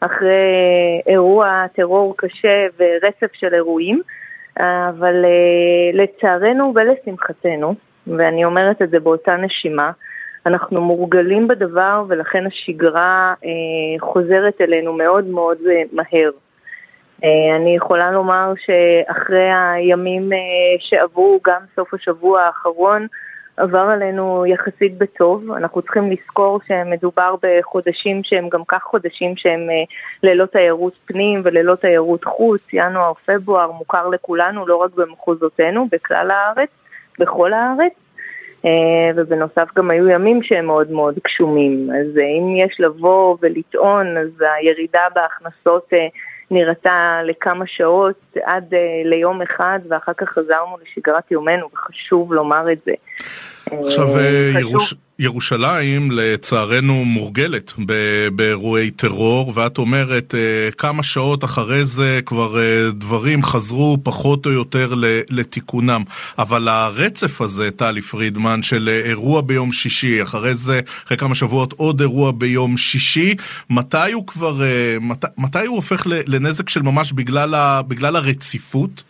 [0.00, 4.02] אחרי אירוע טרור קשה ורצף של אירועים,
[4.60, 5.24] אבל
[5.92, 7.74] לצערנו ולשמחתנו,
[8.06, 9.90] ואני אומרת את זה באותה נשימה,
[10.48, 13.50] אנחנו מורגלים בדבר ולכן השגרה אה,
[14.00, 16.30] חוזרת אלינו מאוד מאוד אה, מהר.
[17.24, 20.38] אה, אני יכולה לומר שאחרי הימים אה,
[20.78, 23.06] שעברו, גם סוף השבוע האחרון,
[23.56, 25.52] עבר עלינו יחסית בטוב.
[25.52, 29.84] אנחנו צריכים לזכור שמדובר בחודשים שהם גם כך חודשים שהם אה,
[30.22, 32.60] ללא תיירות פנים וללא תיירות חוץ.
[32.72, 36.70] ינואר, פברואר מוכר לכולנו, לא רק במחוזותינו, בכלל הארץ,
[37.18, 37.92] בכל הארץ.
[38.64, 41.90] אה, ובנוסף גם היו ימים שהם מאוד מאוד גשומים.
[41.90, 46.06] אז אה, אם יש לבוא ולטעון, אז הירידה בהכנסות אה,
[46.50, 52.92] נראתה לכמה שעות עד ליום אחד, ואחר כך חזרנו לשגרת יומנו, וחשוב לומר את זה.
[53.66, 54.06] עכשיו,
[54.60, 54.94] ירוש...
[55.20, 57.72] ירושלים לצערנו מורגלת
[58.34, 64.50] באירועי טרור, ואת אומרת אה, כמה שעות אחרי זה כבר אה, דברים חזרו פחות או
[64.50, 64.94] יותר
[65.30, 66.02] לתיקונם.
[66.38, 72.00] אבל הרצף הזה, טלי פרידמן, של אירוע ביום שישי, אחרי זה, אחרי כמה שבועות עוד
[72.00, 73.34] אירוע ביום שישי,
[73.70, 79.02] מתי הוא כבר, אה, מת, מתי הוא הופך לנזק של ממש בגלל, בגלל הרציפות?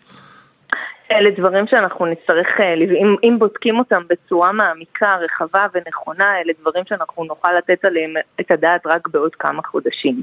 [1.10, 6.84] אלה דברים שאנחנו נצטרך, אה, אם, אם בודקים אותם בצורה מעמיקה, רחבה ונכונה, אלה דברים
[6.88, 10.22] שאנחנו נוכל לתת עליהם את הדעת רק בעוד כמה חודשים.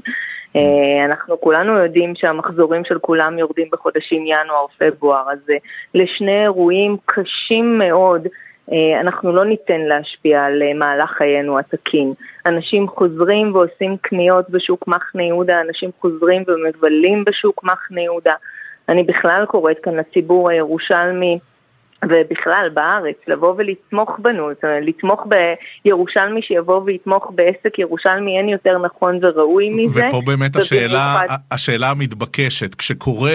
[0.56, 5.56] אה, אנחנו כולנו יודעים שהמחזורים של כולם יורדים בחודשים ינואר-פברואר, אז אה,
[5.94, 8.28] לשני אירועים קשים מאוד
[9.00, 12.12] אנחנו לא ניתן להשפיע על מהלך חיינו התקין.
[12.46, 18.34] אנשים חוזרים ועושים קניות בשוק מחנה יהודה, אנשים חוזרים ומבלים בשוק מחנה יהודה.
[18.88, 21.38] אני בכלל קוראת כאן לציבור הירושלמי
[22.04, 25.26] ובכלל בארץ, לבוא ולתמוך בנו, זאת אומרת, לתמוך
[25.84, 30.08] בירושלמי שיבוא ויתמוך בעסק ירושלמי, אין יותר נכון וראוי מזה.
[30.08, 33.30] ופה באמת השאלה, השאלה המתבקשת, כשקורה,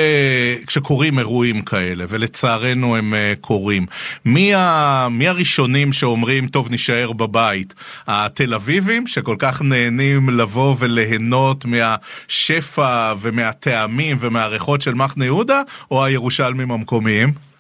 [0.68, 3.86] כשקורים אירועים כאלה, ולצערנו הם אה, קורים,
[4.26, 7.74] מי, ה, מי הראשונים שאומרים, טוב, נישאר בבית?
[8.08, 16.72] התל אביבים, שכל כך נהנים לבוא וליהנות מהשפע ומהטעמים ומהריחות של מחנה יהודה, או הירושלמים
[16.72, 17.51] המקומיים?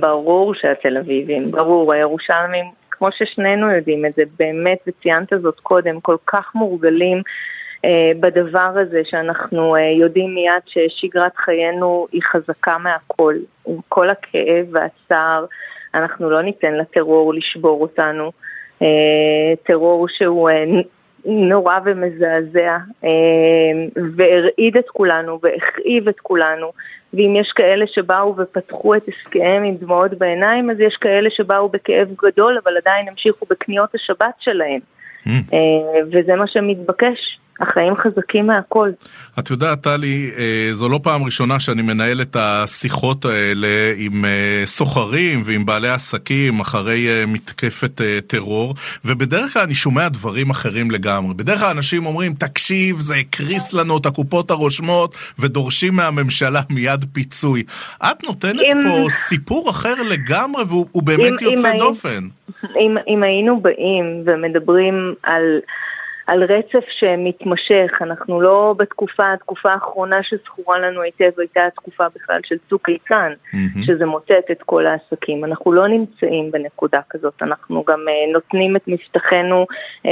[0.00, 6.16] ברור שהתל אביבים, ברור, הירושלמים, כמו ששנינו יודעים את זה, באמת, וציינת זאת קודם, כל
[6.26, 7.22] כך מורגלים
[7.84, 13.34] אה, בדבר הזה שאנחנו אה, יודעים מיד ששגרת חיינו היא חזקה מהכל,
[13.66, 15.44] עם כל הכאב והצער,
[15.94, 18.32] אנחנו לא ניתן לטרור לשבור אותנו.
[19.62, 20.50] טרור שהוא
[21.26, 22.76] נורא ומזעזע,
[24.16, 26.72] והרעיד את כולנו והכאיב את כולנו.
[27.14, 32.08] ואם יש כאלה שבאו ופתחו את עסקיהם עם דמעות בעיניים, אז יש כאלה שבאו בכאב
[32.24, 34.80] גדול, אבל עדיין המשיכו בקניות השבת שלהם.
[35.26, 35.30] Mm.
[36.12, 37.38] וזה מה שמתבקש.
[37.60, 38.90] החיים חזקים מהכל.
[39.38, 44.62] את יודעת, טלי, אה, זו לא פעם ראשונה שאני מנהל את השיחות האלה עם אה,
[44.64, 51.34] סוחרים ועם בעלי עסקים אחרי אה, מתקפת טרור, ובדרך כלל אני שומע דברים אחרים לגמרי.
[51.34, 57.62] בדרך כלל אנשים אומרים, תקשיב, זה הקריס לנו את הקופות הרושמות, ודורשים מהממשלה מיד פיצוי.
[58.02, 58.80] את נותנת אם...
[58.82, 62.24] פה סיפור אחר לגמרי, והוא באמת אם, יוצא אם דופן.
[62.80, 65.42] אם, אם היינו באים ומדברים על...
[66.26, 72.56] על רצף שמתמשך, אנחנו לא בתקופה, התקופה האחרונה שזכורה לנו היטב הייתה התקופה בכלל של
[72.68, 73.86] צוק איתן, mm-hmm.
[73.86, 75.44] שזה מוטט את כל העסקים.
[75.44, 80.08] אנחנו לא נמצאים בנקודה כזאת, אנחנו גם uh, נותנים את מבטחנו uh, uh,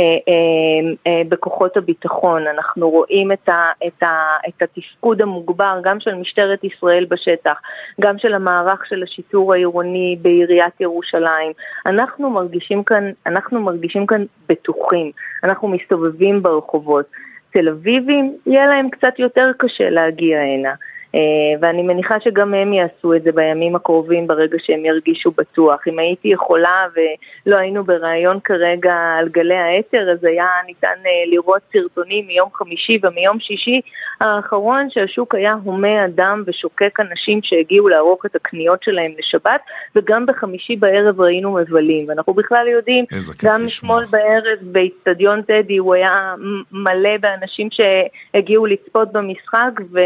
[1.08, 6.64] uh, בכוחות הביטחון, אנחנו רואים את, ה, את, ה, את התפקוד המוגבר גם של משטרת
[6.64, 7.60] ישראל בשטח,
[8.00, 11.52] גם של המערך של השיטור העירוני בעיריית ירושלים.
[11.86, 15.10] אנחנו מרגישים כאן, אנחנו מרגישים כאן בטוחים,
[15.44, 17.06] אנחנו מסתובבים מסתובבים ברחובות.
[17.52, 20.74] תל אביבים, יהיה להם קצת יותר קשה להגיע הנה.
[21.14, 21.20] אה,
[21.60, 25.80] ואני מניחה שגם הם יעשו את זה בימים הקרובים ברגע שהם ירגישו בטוח.
[25.88, 31.62] אם הייתי יכולה ולא היינו בריאיון כרגע על גלי האתר, אז היה ניתן אה, לראות
[31.72, 33.80] סרטונים מיום חמישי ומיום שישי
[34.20, 39.60] האחרון שהשוק היה הומה אדם ושוקק אנשים שהגיעו לערוך את הקניות שלהם לשבת,
[39.96, 42.08] וגם בחמישי בערב ראינו מבלים.
[42.08, 43.04] ואנחנו בכלל יודעים,
[43.44, 46.34] גם אתמול בערב באיצטדיון טדי הוא היה
[46.72, 50.00] מלא באנשים שהגיעו לצפות במשחק, ו...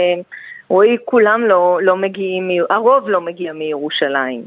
[0.69, 4.43] רועי, כולם לא, לא מגיעים, הרוב לא מגיע מירושלים.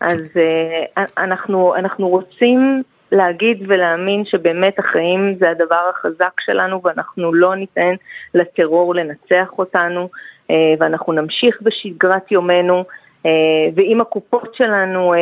[0.00, 2.82] אז uh, אנחנו, אנחנו רוצים
[3.12, 7.94] להגיד ולהאמין שבאמת החיים זה הדבר החזק שלנו ואנחנו לא ניתן
[8.34, 10.08] לטרור לנצח אותנו
[10.48, 12.84] uh, ואנחנו נמשיך בשגרת יומנו
[13.74, 15.14] ואם הקופות שלנו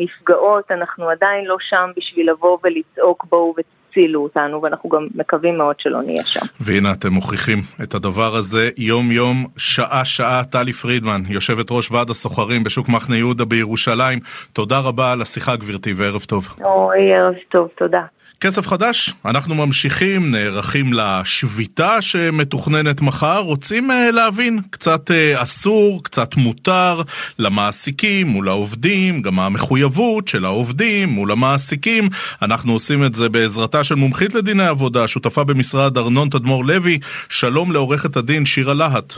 [0.00, 3.54] נפגעות אנחנו עדיין לא שם בשביל לבוא ולצעוק בואו
[3.90, 6.46] הצילו אותנו, ואנחנו גם מקווים מאוד שלא נהיה שם.
[6.60, 10.42] והנה אתם מוכיחים את הדבר הזה יום-יום, שעה-שעה.
[10.44, 14.18] טלי פרידמן, יושבת ראש ועד הסוחרים בשוק מחנה יהודה בירושלים,
[14.52, 16.54] תודה רבה על השיחה גברתי וערב טוב.
[16.64, 18.02] אוי, ערב טוב, תודה.
[18.40, 26.36] כסף חדש, אנחנו ממשיכים, נערכים לשביתה שמתוכננת מחר, רוצים uh, להבין, קצת uh, אסור, קצת
[26.36, 27.00] מותר,
[27.38, 32.04] למעסיקים מול העובדים, גם המחויבות של העובדים מול המעסיקים.
[32.42, 36.98] אנחנו עושים את זה בעזרתה של מומחית לדיני עבודה, שותפה במשרד ארנון תדמור לוי.
[37.28, 39.12] שלום לעורכת הדין שירה להט.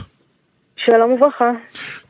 [0.85, 1.51] שלום וברכה.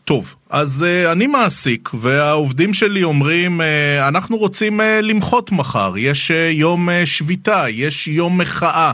[0.06, 3.64] טוב, אז uh, אני מעסיק, והעובדים שלי אומרים, uh,
[4.08, 8.92] אנחנו רוצים uh, למחות מחר, יש uh, יום uh, שביתה, יש יום מחאה.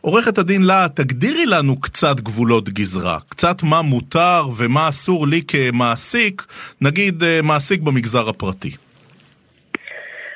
[0.00, 6.42] עורכת הדין לה, תגדירי לנו קצת גבולות גזרה, קצת מה מותר ומה אסור לי כמעסיק,
[6.80, 8.70] נגיד uh, מעסיק במגזר הפרטי.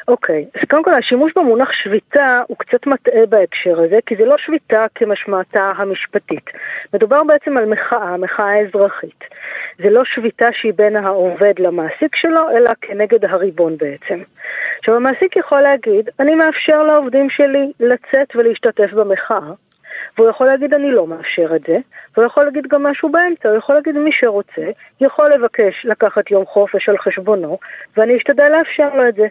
[0.08, 4.36] אוקיי, אז קודם כל השימוש במונח שביתה הוא קצת מטעה בהקשר הזה, כי זה לא
[4.46, 6.50] שביתה כמשמעתה המשפטית.
[6.94, 9.24] מדובר בעצם על מחאה, מחאה אזרחית.
[9.82, 14.22] זה לא שביתה שהיא בין העובד למעסיק שלו, אלא כנגד הריבון בעצם.
[14.78, 19.52] עכשיו המעסיק יכול להגיד, אני מאפשר לעובדים שלי לצאת ולהשתתף במחאה,
[20.18, 21.78] והוא יכול להגיד אני לא מאפשר את זה,
[22.16, 26.46] והוא יכול להגיד גם משהו באמצע, הוא יכול להגיד מי שרוצה, יכול לבקש לקחת יום
[26.46, 27.58] חופש על חשבונו,
[27.96, 29.26] ואני אשתדל לאפשר לו את זה.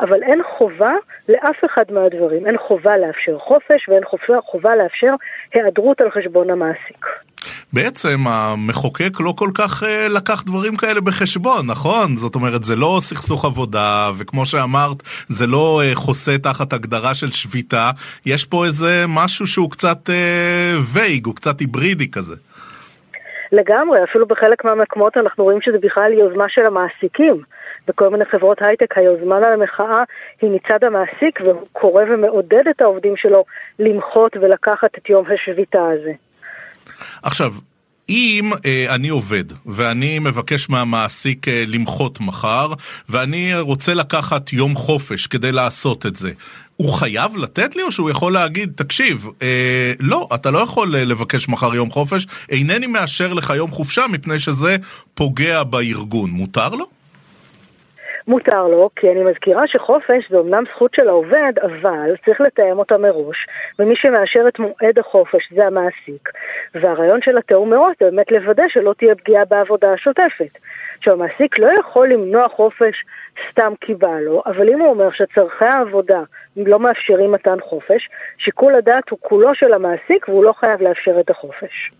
[0.00, 0.92] אבל אין חובה
[1.28, 5.14] לאף אחד מהדברים, אין חובה לאפשר חופש ואין חובה, חובה לאפשר
[5.54, 7.23] היעדרות על חשבון המעסיק.
[7.72, 12.16] בעצם המחוקק לא כל כך uh, לקח דברים כאלה בחשבון, נכון?
[12.16, 17.30] זאת אומרת, זה לא סכסוך עבודה, וכמו שאמרת, זה לא uh, חוסה תחת הגדרה של
[17.30, 17.90] שביתה,
[18.26, 20.12] יש פה איזה משהו שהוא קצת uh,
[20.92, 22.34] וייג, הוא קצת היברידי כזה.
[23.52, 27.42] לגמרי, אפילו בחלק מהמקומות אנחנו רואים שזה בכלל יוזמה של המעסיקים.
[27.88, 30.02] בכל מיני חברות הייטק היוזמה למחאה
[30.40, 33.44] היא מצד המעסיק והוא קורא ומעודד את העובדים שלו
[33.78, 36.12] למחות ולקחת את יום השביתה הזה.
[37.22, 37.54] עכשיו,
[38.08, 42.72] אם אה, אני עובד ואני מבקש מהמעסיק אה, למחות מחר
[43.08, 46.32] ואני רוצה לקחת יום חופש כדי לעשות את זה,
[46.76, 51.04] הוא חייב לתת לי או שהוא יכול להגיד, תקשיב, אה, לא, אתה לא יכול אה,
[51.04, 54.76] לבקש מחר יום חופש, אינני מאשר לך יום חופשה מפני שזה
[55.14, 56.86] פוגע בארגון, מותר לו?
[58.28, 62.98] מותר לו, כי אני מזכירה שחופש זה אומנם זכות של העובד, אבל צריך לתאם אותה
[62.98, 63.46] מראש,
[63.78, 66.28] ומי שמאשר את מועד החופש זה המעסיק.
[66.74, 70.58] והרעיון של התיאום מראש זה באמת לוודא שלא תהיה פגיעה בעבודה השוטפת.
[71.00, 73.04] שהמעסיק לא יכול למנוע חופש
[73.50, 76.20] סתם כי בא לו, אבל אם הוא אומר שצורכי העבודה
[76.56, 78.08] לא מאפשרים מתן חופש,
[78.38, 81.90] שיקול הדעת הוא כולו של המעסיק והוא לא חייב לאפשר את החופש.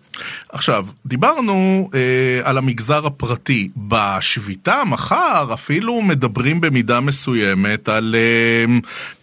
[0.49, 3.69] עכשיו, דיברנו אה, על המגזר הפרטי.
[3.89, 8.65] בשביתה מחר אפילו מדברים במידה מסוימת על אה,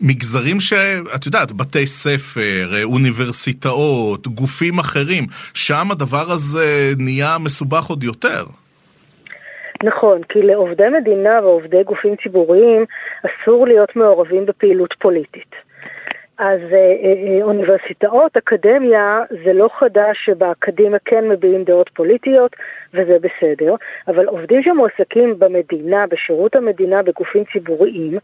[0.02, 5.24] מגזרים שאת יודעת, בתי ספר, אה, אוניברסיטאות, גופים אחרים,
[5.54, 8.46] שם הדבר הזה נהיה מסובך עוד יותר.
[9.84, 12.86] נכון, כי לעובדי מדינה ועובדי גופים ציבוריים
[13.26, 15.71] אסור להיות מעורבים בפעילות פוליטית.
[16.42, 22.56] אז אה, אה, אה, אוניברסיטאות, אקדמיה, זה לא חדש שבאקדמיה כן מביעים דעות פוליטיות,
[22.94, 23.76] וזה בסדר,
[24.08, 28.18] אבל עובדים שמועסקים במדינה, בשירות המדינה, בגופים ציבוריים,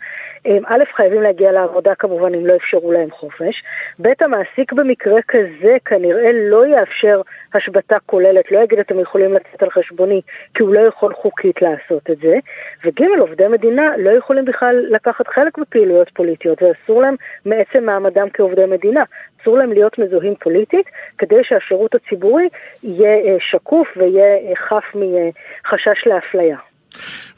[0.45, 3.63] הם א', חייבים להגיע לעבודה כמובן אם לא אפשרו להם חופש,
[4.01, 7.21] ב', המעסיק במקרה כזה כנראה לא יאפשר
[7.57, 10.21] השבתה כוללת, לא יגיד אתם יכולים לצאת על חשבוני,
[10.53, 12.37] כי הוא לא יכול חוקית לעשות את זה,
[12.85, 17.15] וג', עובדי מדינה לא יכולים בכלל לקחת חלק בפעילויות פוליטיות, ואסור להם
[17.45, 19.03] מעצם מעמדם כעובדי מדינה.
[19.41, 20.85] אסור להם להיות מזוהים פוליטית,
[21.17, 22.49] כדי שהשירות הציבורי
[22.83, 26.57] יהיה אה, שקוף ויהיה אה, חף מחשש לאפליה.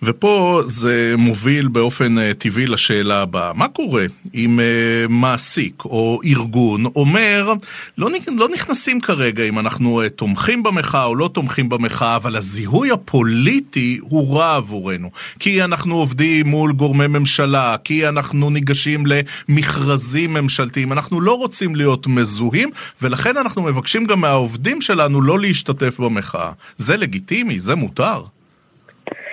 [0.03, 6.85] ופה זה מוביל באופן אה, טבעי לשאלה הבאה, מה קורה אם אה, מעסיק או ארגון
[6.85, 7.53] אומר,
[7.97, 12.91] לא, לא נכנסים כרגע אם אנחנו אה, תומכים במחאה או לא תומכים במחאה, אבל הזיהוי
[12.91, 20.91] הפוליטי הוא רע עבורנו, כי אנחנו עובדים מול גורמי ממשלה, כי אנחנו ניגשים למכרזים ממשלתיים,
[20.91, 22.69] אנחנו לא רוצים להיות מזוהים,
[23.01, 26.51] ולכן אנחנו מבקשים גם מהעובדים שלנו לא להשתתף במחאה.
[26.77, 28.23] זה לגיטימי, זה מותר.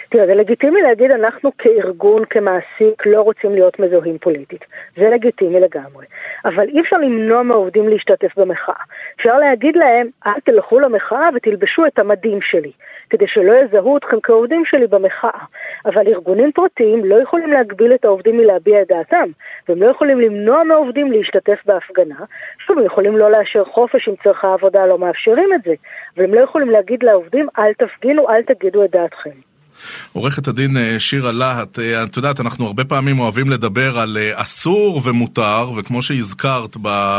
[0.08, 4.64] תראה, זה לגיטימי להגיד אנחנו כארגון, כמעסיק, לא רוצים להיות מזוהים פוליטית.
[4.96, 6.06] זה לגיטימי לגמרי.
[6.44, 8.74] אבל אי אפשר למנוע מהעובדים להשתתף במחאה.
[9.16, 12.72] אפשר להגיד להם, אל תלכו למחאה ותלבשו את המדים שלי,
[13.10, 15.44] כדי שלא יזהו אתכם כעובדים שלי במחאה.
[15.86, 19.28] אבל ארגונים פרטיים לא יכולים להגביל את העובדים מלהביע את דעתם,
[19.68, 22.24] והם לא יכולים למנוע מהעובדים להשתתף בהפגנה.
[22.68, 25.74] הם יכולים לא לאשר חופש אם צורכי העבודה לא מאפשרים את זה,
[26.16, 29.45] אבל הם לא יכולים להגיד לעובדים, אל תפגינו, אל תגידו את דעתכם.
[30.12, 34.42] עורכת הדין אה, שירה להט, אה, את יודעת, אנחנו הרבה פעמים אוהבים לדבר על אה,
[34.42, 36.76] אסור ומותר, וכמו שהזכרת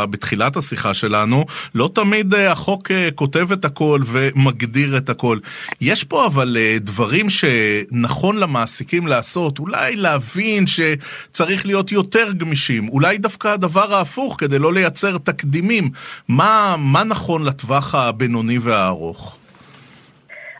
[0.10, 5.38] בתחילת השיחה שלנו, לא תמיד החוק כותב את הכל ומגדיר את הכל.
[5.82, 13.48] יש פה אבל דברים שנכון למעסיקים לעשות, אולי להבין שצריך להיות יותר גמישים, אולי דווקא
[13.48, 15.90] הדבר ההפוך כדי לא לייצר תקדימים.
[16.28, 19.37] מה, מה נכון לטווח הבינוני והארוך?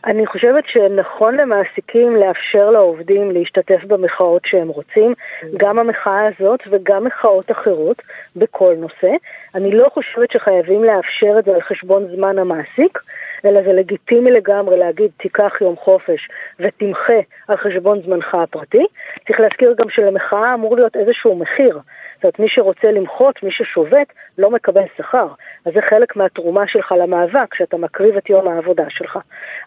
[0.08, 5.14] אני חושבת שנכון למעסיקים לאפשר לעובדים להשתתף במחאות שהם רוצים,
[5.56, 8.02] גם המחאה הזאת וגם מחאות אחרות
[8.36, 9.10] בכל נושא.
[9.54, 12.98] אני לא חושבת שחייבים לאפשר את זה על חשבון זמן המעסיק,
[13.44, 16.28] אלא זה לגיטימי לגמרי להגיד תיקח יום חופש
[16.60, 18.84] ותמחה על חשבון זמנך הפרטי.
[19.26, 21.78] צריך להזכיר גם שלמחאה אמור להיות איזשהו מחיר.
[22.18, 24.06] זאת אומרת, מי שרוצה למחות, מי ששובת,
[24.38, 25.28] לא מקבל שכר.
[25.64, 29.18] אז זה חלק מהתרומה שלך למאבק, שאתה מקריב את יום העבודה שלך.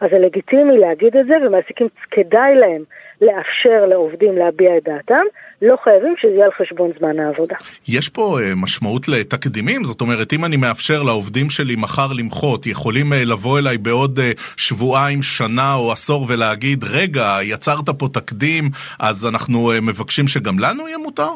[0.02, 2.84] אז זה לגיטימי להגיד את זה, ומעסיקים כדאי להם
[3.22, 5.24] לאפשר לעובדים להביע את דעתם,
[5.62, 7.56] לא חייבים שזה יהיה על חשבון זמן העבודה.
[7.88, 9.84] יש פה uh, משמעות לתקדימים?
[9.84, 14.42] זאת אומרת, אם אני מאפשר לעובדים שלי מחר למחות, יכולים uh, לבוא אליי בעוד uh,
[14.58, 18.64] שבועיים, שנה או עשור ולהגיד, רגע, יצרת פה תקדים,
[19.00, 21.30] אז אנחנו מבקשים שגם לנו יהיה מותר?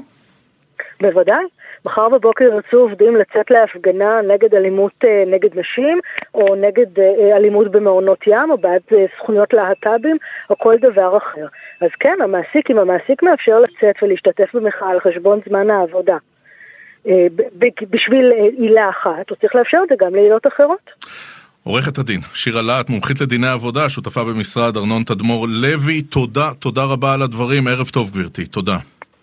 [1.01, 1.45] בוודאי.
[1.85, 5.99] מחר בבוקר ירצו עובדים לצאת להפגנה נגד אלימות אה, נגד נשים,
[6.33, 10.17] או נגד אה, אלימות במעונות ים, או בעד אה, זכויות להט"בים,
[10.49, 11.45] או כל דבר אחר.
[11.81, 16.17] אז כן, המעסיק, אם המעסיק מאפשר לצאת ולהשתתף במחאה על חשבון זמן העבודה,
[17.89, 20.89] בשביל עילה אחת, הוא צריך לאפשר את זה גם לעילות אחרות.
[21.63, 27.13] עורכת הדין, שירה להט, מומחית לדיני עבודה, שותפה במשרד ארנון תדמור לוי, תודה, תודה רבה
[27.13, 28.77] על הדברים, ערב טוב גברתי, תודה.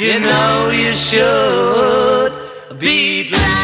[0.00, 2.32] You know you should
[2.78, 3.57] be glad.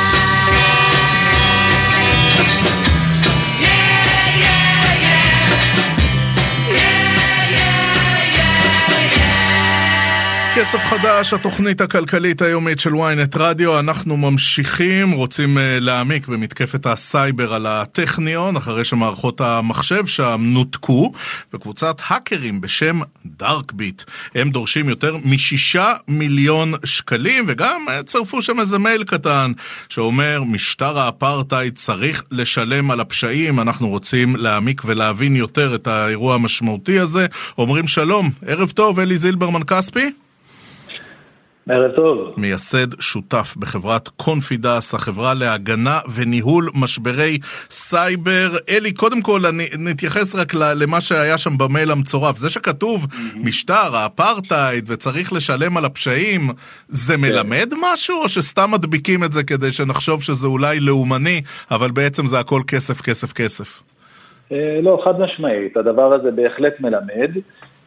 [10.65, 17.55] כסף חדש, התוכנית הכלכלית היומית של ynet רדיו, אנחנו ממשיכים, רוצים uh, להעמיק במתקפת הסייבר
[17.55, 21.13] על הטכניון, אחרי שמערכות המחשב שם נותקו,
[21.55, 24.03] וקבוצת האקרים בשם DarkBit,
[24.35, 29.53] הם דורשים יותר משישה מיליון שקלים, וגם אה, צרפו שם איזה מייל קטן,
[29.89, 36.99] שאומר, משטר האפרטהייד צריך לשלם על הפשעים, אנחנו רוצים להעמיק ולהבין יותר את האירוע המשמעותי
[36.99, 37.27] הזה.
[37.59, 40.24] אומרים שלום, ערב טוב, אלי זילברמן כספי.
[41.69, 42.35] ערב טוב.
[42.37, 47.39] מייסד שותף בחברת Confidas, החברה להגנה וניהול משברי
[47.71, 48.51] סייבר.
[48.69, 52.37] אלי, קודם כל אני, נתייחס רק למה שהיה שם במייל המצורף.
[52.37, 53.39] זה שכתוב mm-hmm.
[53.39, 56.41] משטר, האפרטהייד, וצריך לשלם על הפשעים,
[56.89, 57.21] זה כן.
[57.21, 62.39] מלמד משהו, או שסתם מדביקים את זה כדי שנחשוב שזה אולי לאומני, אבל בעצם זה
[62.39, 63.83] הכל כסף, כסף, כסף?
[64.53, 67.31] אה, לא, חד משמעית, הדבר הזה בהחלט מלמד.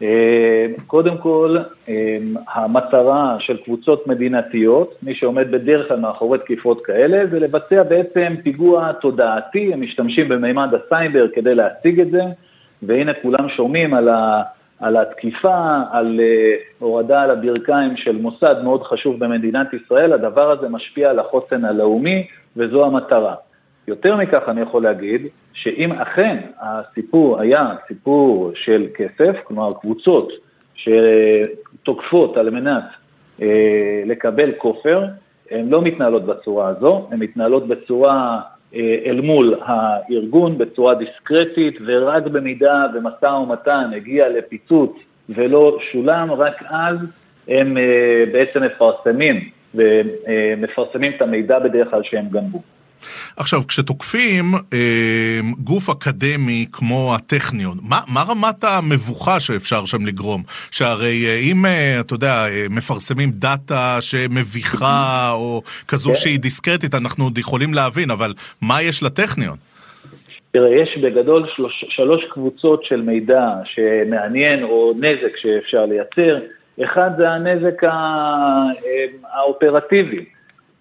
[0.02, 1.58] אה, קודם כל,
[1.90, 2.18] אה,
[2.54, 8.92] המטרה של קבוצות מדינתיות, מי שעומד בדרך כלל מאחורי תקיפות כאלה, זה לבצע בעצם פיגוע
[8.92, 12.22] תודעתי, הם משתמשים במימד הסייבר כדי להשיג את זה,
[12.84, 14.42] והנה כולם שומעים על, ה,
[14.80, 20.70] על התקיפה, על uh, הורדה על הברכיים של מוסד מאוד חשוב במדינת ישראל, הדבר הזה
[20.70, 22.28] משפיע על החוסן הלאומי,
[22.58, 23.36] וזו המטרה.
[23.88, 30.32] יותר מכך אני יכול להגיד, שאם אכן הסיפור היה סיפור של כסף, כלומר קבוצות
[30.76, 32.84] שתוקפות על מנת
[33.42, 35.04] אה, לקבל כופר,
[35.52, 38.40] הן לא מתנהלות בצורה הזו, הן מתנהלות בצורה
[38.76, 44.92] אה, אל מול הארגון, בצורה דיסקרטית, ורק במידה ומשא ומתן הגיע לפיצוץ
[45.30, 46.98] ולא שולם, רק אז
[47.48, 52.62] הם אה, בעצם מפרסמים, ומפרסמים את המידע בדרך כלל שהם גנבו.
[53.38, 60.44] עכשיו, כשתוקפים אה, גוף אקדמי כמו הטכניון, מה, מה רמת המבוכה שאפשר שם לגרום?
[60.72, 66.16] שהרי אה, אם, אה, אתה יודע, אה, מפרסמים דאטה שמביכה או כזו כן.
[66.16, 69.58] שהיא דיסקרטית, אנחנו עוד יכולים להבין, אבל מה יש לטכניון?
[70.52, 76.40] תראה, יש בגדול שלוש, שלוש קבוצות של מידע שמעניין או נזק שאפשר לייצר.
[76.84, 77.90] אחד זה הנזק אה,
[79.34, 80.26] האופרטיבי.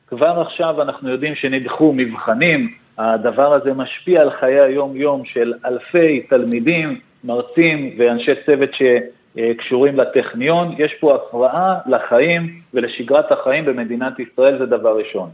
[0.08, 7.00] כבר עכשיו אנחנו יודעים שנדחו מבחנים, הדבר הזה משפיע על חיי היום-יום של אלפי תלמידים,
[7.24, 10.74] מרצים ואנשי צוות שקשורים לטכניון.
[10.78, 15.28] יש פה הפרעה לחיים ולשגרת החיים במדינת ישראל, זה דבר ראשון.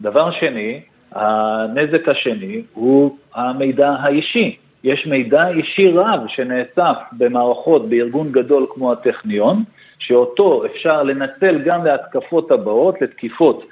[0.00, 0.80] דבר שני,
[1.12, 4.56] הנזק השני הוא המידע האישי.
[4.84, 9.62] יש מידע אישי רב שנאסף במערכות בארגון גדול כמו הטכניון,
[9.98, 13.64] שאותו אפשר לנצל גם להתקפות הבאות, לתקיפות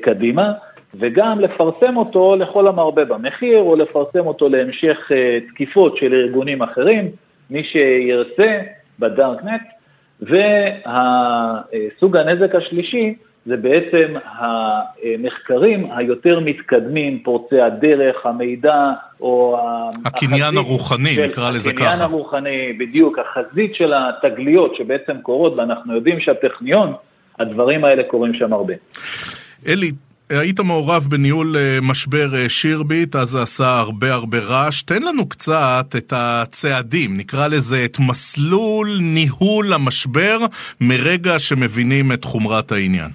[0.00, 0.52] קדימה,
[1.00, 7.10] וגם לפרסם אותו לכל המרבה במחיר, או לפרסם אותו להמשך אה, תקיפות של ארגונים אחרים,
[7.50, 8.60] מי שירצה
[8.98, 9.62] בדארקנט.
[10.22, 13.14] וסוג הנזק השלישי
[13.46, 19.58] זה בעצם המחקרים היותר מתקדמים, פורצי הדרך, המידע, או
[20.04, 21.84] הקניין הרוחני, של, נקרא לזה ככה.
[21.84, 26.92] הקניין הרוחני, בדיוק, החזית של התגליות שבעצם קורות, ואנחנו יודעים שהטכניון,
[27.38, 28.74] הדברים האלה קורים שם הרבה.
[29.66, 29.90] אלי,
[30.30, 34.82] היית מעורב בניהול אה, משבר אה, שירביט, אז זה עשה הרבה הרבה רעש.
[34.82, 40.36] תן לנו קצת את הצעדים, נקרא לזה את מסלול ניהול המשבר
[40.80, 43.10] מרגע שמבינים את חומרת העניין.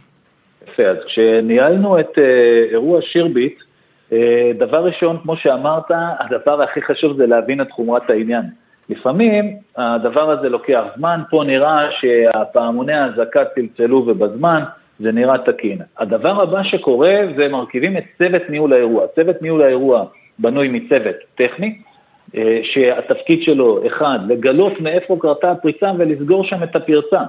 [0.64, 2.22] יפה, אז כשניהלנו את uh,
[2.72, 3.60] אירוע שירביט,
[4.60, 8.44] דבר ראשון, כמו שאמרת, הדבר הכי חשוב זה להבין את חומרת העניין.
[8.90, 14.64] לפעמים הדבר הזה לוקח זמן, פה נראה שהפעמוני האזעקה צלצלו ובזמן,
[15.00, 15.78] זה נראה תקין.
[15.98, 19.08] הדבר הבא שקורה זה מרכיבים את צוות ניהול האירוע.
[19.16, 20.06] צוות ניהול האירוע
[20.40, 21.78] בנוי מצוות טכני,
[22.38, 27.22] אה, שהתפקיד שלו, אחד, לגלות מאיפה קרתה הפריצה ולסגור שם את הפרצה.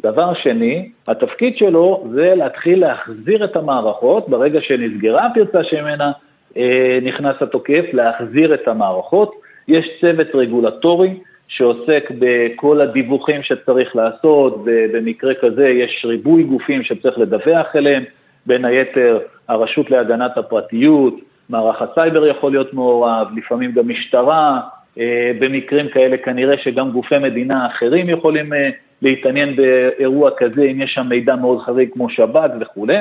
[0.00, 6.12] דבר שני, התפקיד שלו זה להתחיל להחזיר את המערכות, ברגע שנסגרה הפרצה שממנה
[6.56, 9.45] אה, נכנס התוקף, להחזיר את המערכות.
[9.68, 11.14] יש צוות רגולטורי
[11.48, 18.04] שעוסק בכל הדיווחים שצריך לעשות, ובמקרה כזה יש ריבוי גופים שצריך לדווח אליהם,
[18.46, 21.14] בין היתר הרשות להגנת הפרטיות,
[21.48, 24.60] מערך הסייבר יכול להיות מעורב, לפעמים גם משטרה,
[24.98, 28.70] אה, במקרים כאלה כנראה שגם גופי מדינה אחרים יכולים אה,
[29.02, 32.98] להתעניין באירוע כזה, אם יש שם מידע מאוד חריג כמו שב"כ וכולי.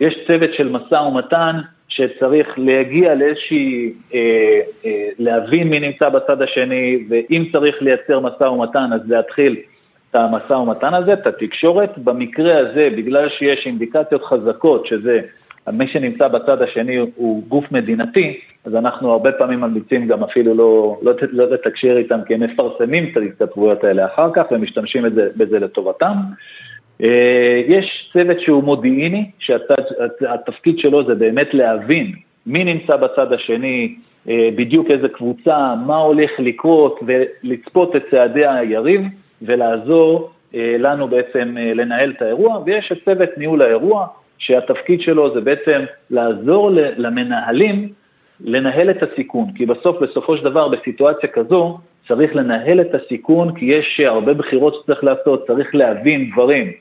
[0.00, 1.56] יש צוות של משא ומתן
[1.98, 8.90] שצריך להגיע לאיזושהי, אה, אה, להבין מי נמצא בצד השני, ואם צריך לייצר משא ומתן,
[8.92, 9.56] אז להתחיל
[10.10, 11.98] את המשא ומתן הזה, את התקשורת.
[11.98, 15.20] במקרה הזה, בגלל שיש אינדיקציות חזקות, שזה
[15.72, 20.98] מי שנמצא בצד השני הוא גוף מדינתי, אז אנחנו הרבה פעמים ממליצים גם אפילו לא,
[21.02, 25.58] לא, לא לתקשר איתם, כי הם מפרסמים את ההתכתבויות האלה אחר כך ומשתמשים בזה, בזה
[25.58, 26.14] לטובתם.
[27.68, 32.12] יש צוות שהוא מודיעיני, שהתפקיד שלו זה באמת להבין
[32.46, 33.94] מי נמצא בצד השני,
[34.26, 39.00] בדיוק איזה קבוצה, מה הולך לקרות, ולצפות את צעדי היריב
[39.42, 44.06] ולעזור לנו בעצם לנהל את האירוע, ויש את צוות ניהול האירוע,
[44.38, 47.88] שהתפקיד שלו זה בעצם לעזור למנהלים
[48.44, 51.78] לנהל את הסיכון, כי בסוף, בסופו של דבר, בסיטואציה כזו,
[52.08, 56.72] צריך לנהל את הסיכון, כי יש הרבה בחירות שצריך לעשות, צריך להבין דברים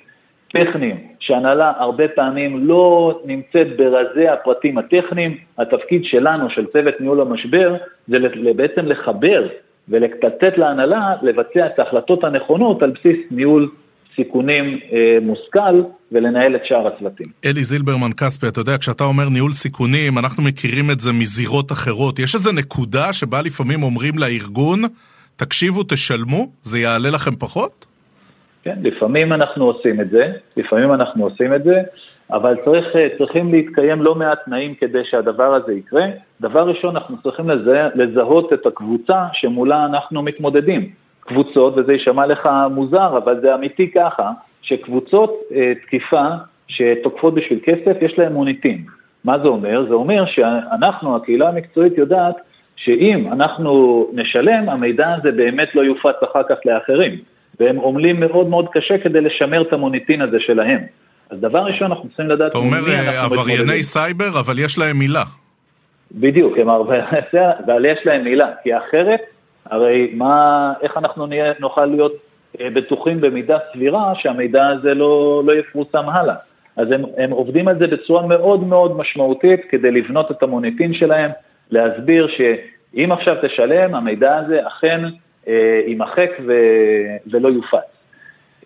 [0.54, 7.76] טכניים, שהנהלה הרבה פעמים לא נמצאת ברזי הפרטים הטכניים, התפקיד שלנו, של צוות ניהול המשבר,
[8.08, 8.18] זה
[8.56, 9.48] בעצם לחבר
[9.90, 13.70] ולתת להנהלה לבצע את ההחלטות הנכונות על בסיס ניהול
[14.16, 15.82] סיכונים אה, מושכל
[16.12, 17.28] ולנהל את שאר הצוותים.
[17.46, 22.20] אלי זילברמן כספי, אתה יודע, כשאתה אומר ניהול סיכונים, אנחנו מכירים את זה מזירות אחרות.
[22.20, 24.80] יש איזו נקודה שבה לפעמים אומרים לארגון,
[25.36, 27.87] תקשיבו, תשלמו, זה יעלה לכם פחות?
[28.68, 31.82] כן, לפעמים אנחנו עושים את זה, לפעמים אנחנו עושים את זה,
[32.32, 36.06] אבל צריך, אה, צריכים להתקיים לא מעט תנאים כדי שהדבר הזה יקרה.
[36.42, 40.90] דבר ראשון, אנחנו צריכים לזה, לזהות את הקבוצה שמולה אנחנו מתמודדים.
[41.20, 46.26] קבוצות, וזה יישמע לך מוזר, אבל זה אמיתי ככה, שקבוצות אה, תקיפה
[46.68, 48.84] שתוקפות בשביל כסף, יש להן מוניטין.
[49.24, 49.86] מה זה אומר?
[49.88, 52.36] זה אומר שאנחנו, הקהילה המקצועית יודעת
[52.76, 57.37] שאם אנחנו נשלם, המידע הזה באמת לא יופץ אחר כך לאחרים.
[57.60, 60.80] והם עמלים מאוד מאוד קשה כדי לשמר את המוניטין הזה שלהם.
[61.30, 62.50] אז דבר ראשון, אנחנו צריכים לדעת...
[62.52, 65.24] אתה אומר אה, עברייני סייבר, אבל יש להם מילה.
[66.12, 66.96] בדיוק, הם הרבה,
[67.66, 69.22] אבל יש להם מילה, כי אחרת
[69.66, 72.14] הרי מה, איך אנחנו נהיה, נוכל להיות
[72.62, 76.36] אה, בטוחים במידה סבירה שהמידע הזה לא, לא יפורסם הלאה.
[76.78, 81.32] אז הם, הם עובדים על זה בצורה מאוד מאוד משמעותית כדי לבנות את המוניטין שלהם,
[81.72, 85.02] להסביר שאם עכשיו תשלם, המידע הזה אכן
[85.88, 86.54] יימחק ו,
[87.32, 87.98] ולא יופץ.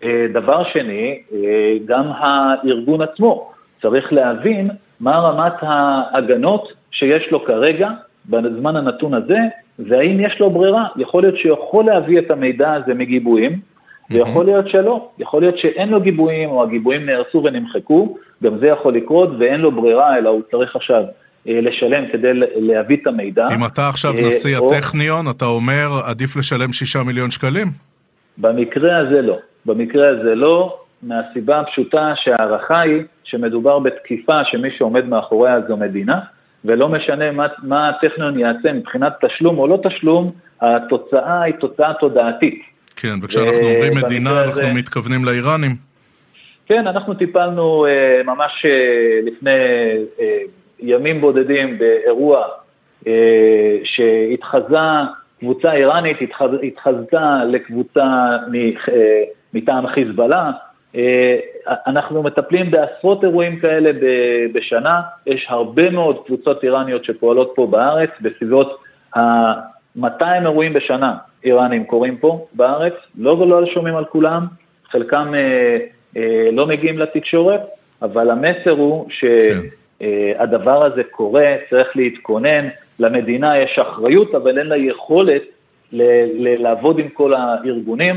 [0.04, 3.50] אה, דבר שני, אה, גם הארגון עצמו
[3.82, 4.70] צריך להבין
[5.00, 7.90] מה רמת ההגנות שיש לו כרגע,
[8.28, 9.38] בזמן הנתון הזה,
[9.78, 10.86] והאם יש לו ברירה?
[10.96, 13.60] יכול להיות שיכול להביא את המידע הזה מגיבויים,
[14.10, 15.08] ויכול להיות שלא.
[15.18, 19.72] יכול להיות שאין לו גיבויים, או הגיבויים נהרסו ונמחקו, גם זה יכול לקרות, ואין לו
[19.72, 21.08] ברירה, אלא הוא צריך עכשיו אה,
[21.46, 23.46] לשלם כדי להביא את המידע.
[23.54, 24.74] אם אתה עכשיו אה, נשיא או...
[24.74, 27.66] הטכניון, אתה אומר, עדיף לשלם שישה מיליון שקלים?
[28.38, 29.38] במקרה הזה לא.
[29.66, 36.20] במקרה הזה לא, מהסיבה הפשוטה שההערכה היא שמדובר בתקיפה שמי שעומד מאחוריה זו מדינה,
[36.64, 42.62] ולא משנה מה, מה הטכניון יעשה מבחינת תשלום או לא תשלום, התוצאה היא תוצאה תודעתית.
[42.96, 44.72] כן, וכשאנחנו אומרים מדינה, אנחנו הזה...
[44.74, 45.76] מתכוונים לאיראנים.
[46.66, 49.50] כן, אנחנו טיפלנו uh, ממש uh, לפני
[50.18, 50.22] uh,
[50.82, 52.44] ימים בודדים באירוע
[53.04, 53.08] uh,
[53.84, 54.76] שהתחזה,
[55.40, 58.90] קבוצה איראנית התחז, התחזתה לקבוצה uh,
[59.54, 60.50] מטעם חיזבאללה,
[60.96, 61.36] אה,
[61.86, 63.90] אנחנו מטפלים בעשרות אירועים כאלה
[64.54, 68.82] בשנה, יש הרבה מאוד קבוצות איראניות שפועלות פה בארץ, בסביבות
[69.16, 71.14] ה-200 אירועים בשנה
[71.44, 74.46] איראנים קורים פה בארץ, לא ולא שומעים על כולם,
[74.90, 75.78] חלקם אה,
[76.16, 77.60] אה, לא מגיעים לתקשורת,
[78.02, 79.68] אבל המסר הוא שהדבר כן.
[80.84, 85.42] הזה קורה, צריך להתכונן, למדינה יש אחריות, אבל אין לה יכולת
[86.58, 88.16] לעבוד עם כל הארגונים.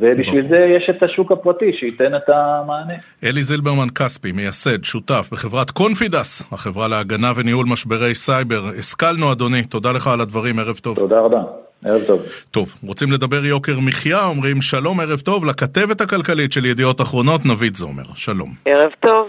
[0.00, 2.94] ובשביל זה יש את השוק הפרטי שייתן את המענה.
[3.24, 8.62] אלי זילברמן כספי, מייסד, שותף בחברת Confidas, החברה להגנה וניהול משברי סייבר.
[8.78, 10.98] השכלנו אדוני, תודה לך על הדברים, ערב טוב.
[10.98, 11.42] תודה רבה.
[11.84, 12.22] ערב טוב.
[12.50, 17.76] טוב, רוצים לדבר יוקר מחיה, אומרים שלום, ערב טוב, לכתבת הכלכלית של ידיעות אחרונות, נווית
[17.76, 18.02] זומר.
[18.14, 18.54] שלום.
[18.64, 19.28] ערב טוב.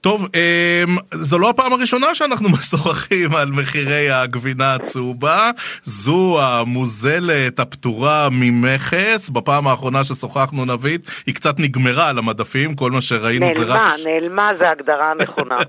[0.00, 5.50] טוב, אמ, זו לא הפעם הראשונה שאנחנו משוחחים על מחירי הגבינה הצהובה.
[5.82, 9.28] זו המוזלת, הפטורה ממכס.
[9.28, 13.80] בפעם האחרונה ששוחחנו, נבית, היא קצת נגמרה על המדפים, כל מה שראינו נעלמה, זה רק...
[13.80, 15.56] נעלמה, נעלמה זה ההגדרה הנכונה.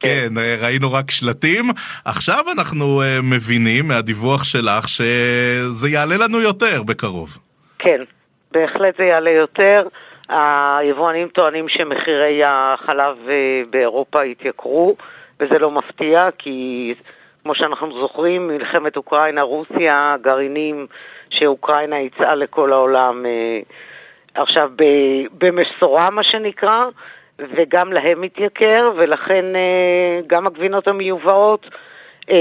[0.00, 1.70] כן, כן, ראינו רק שלטים.
[2.04, 5.00] עכשיו אנחנו אה, מבינים מהדיווח שלך ש...
[5.68, 7.38] זה יעלה לנו יותר בקרוב.
[7.78, 7.98] כן,
[8.52, 9.82] בהחלט זה יעלה יותר.
[10.28, 14.96] היבואנים טוענים שמחירי החלב אה, באירופה התייקרו,
[15.40, 16.94] וזה לא מפתיע, כי
[17.42, 20.86] כמו שאנחנו זוכרים, מלחמת אוקראינה-רוסיה, גרעינים
[21.30, 23.60] שאוקראינה יצאה לכל העולם אה,
[24.34, 24.70] עכשיו
[25.38, 26.84] במשורה, מה שנקרא,
[27.38, 31.66] וגם להם מתייקר, ולכן אה, גם הגבינות המיובאות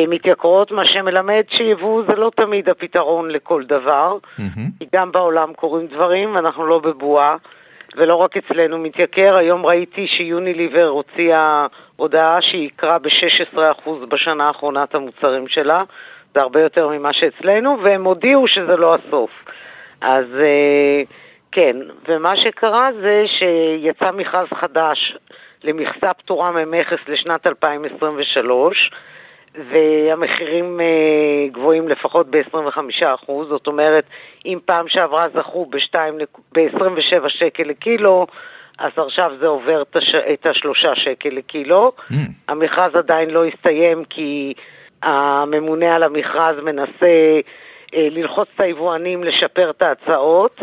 [0.08, 4.60] מתייקרות, מה שמלמד שיבוא זה לא תמיד הפתרון לכל דבר, mm-hmm.
[4.80, 7.36] כי גם בעולם קורים דברים, ואנחנו לא בבועה,
[7.96, 9.36] ולא רק אצלנו מתייקר.
[9.36, 15.84] היום ראיתי שיוניליבר הוציאה הודעה שהיא יקרה ב-16% בשנה האחרונה את המוצרים שלה,
[16.34, 19.32] זה הרבה יותר ממה שאצלנו, והם הודיעו שזה לא הסוף.
[20.02, 20.26] אז...
[20.26, 21.14] Uh,
[21.52, 21.78] כן,
[22.08, 25.18] ומה שקרה זה שיצא מכרז חדש
[25.64, 28.92] למכסה פטורה ממכס לשנת 2023,
[29.58, 34.04] והמחירים אה, גבוהים לפחות ב-25%, זאת אומרת,
[34.46, 38.28] אם פעם שעברה זכו ב-27 שקל לקילו,
[38.80, 39.84] אז עכשיו זה עובר
[40.34, 41.92] את השלושה שקל לקילו.
[42.12, 42.16] Mm.
[42.48, 44.54] המכרז עדיין לא הסתיים כי
[45.04, 47.40] הממונה על המכרז מנסה
[47.94, 50.62] אה, ללחוץ את היבואנים לשפר את ההצעות,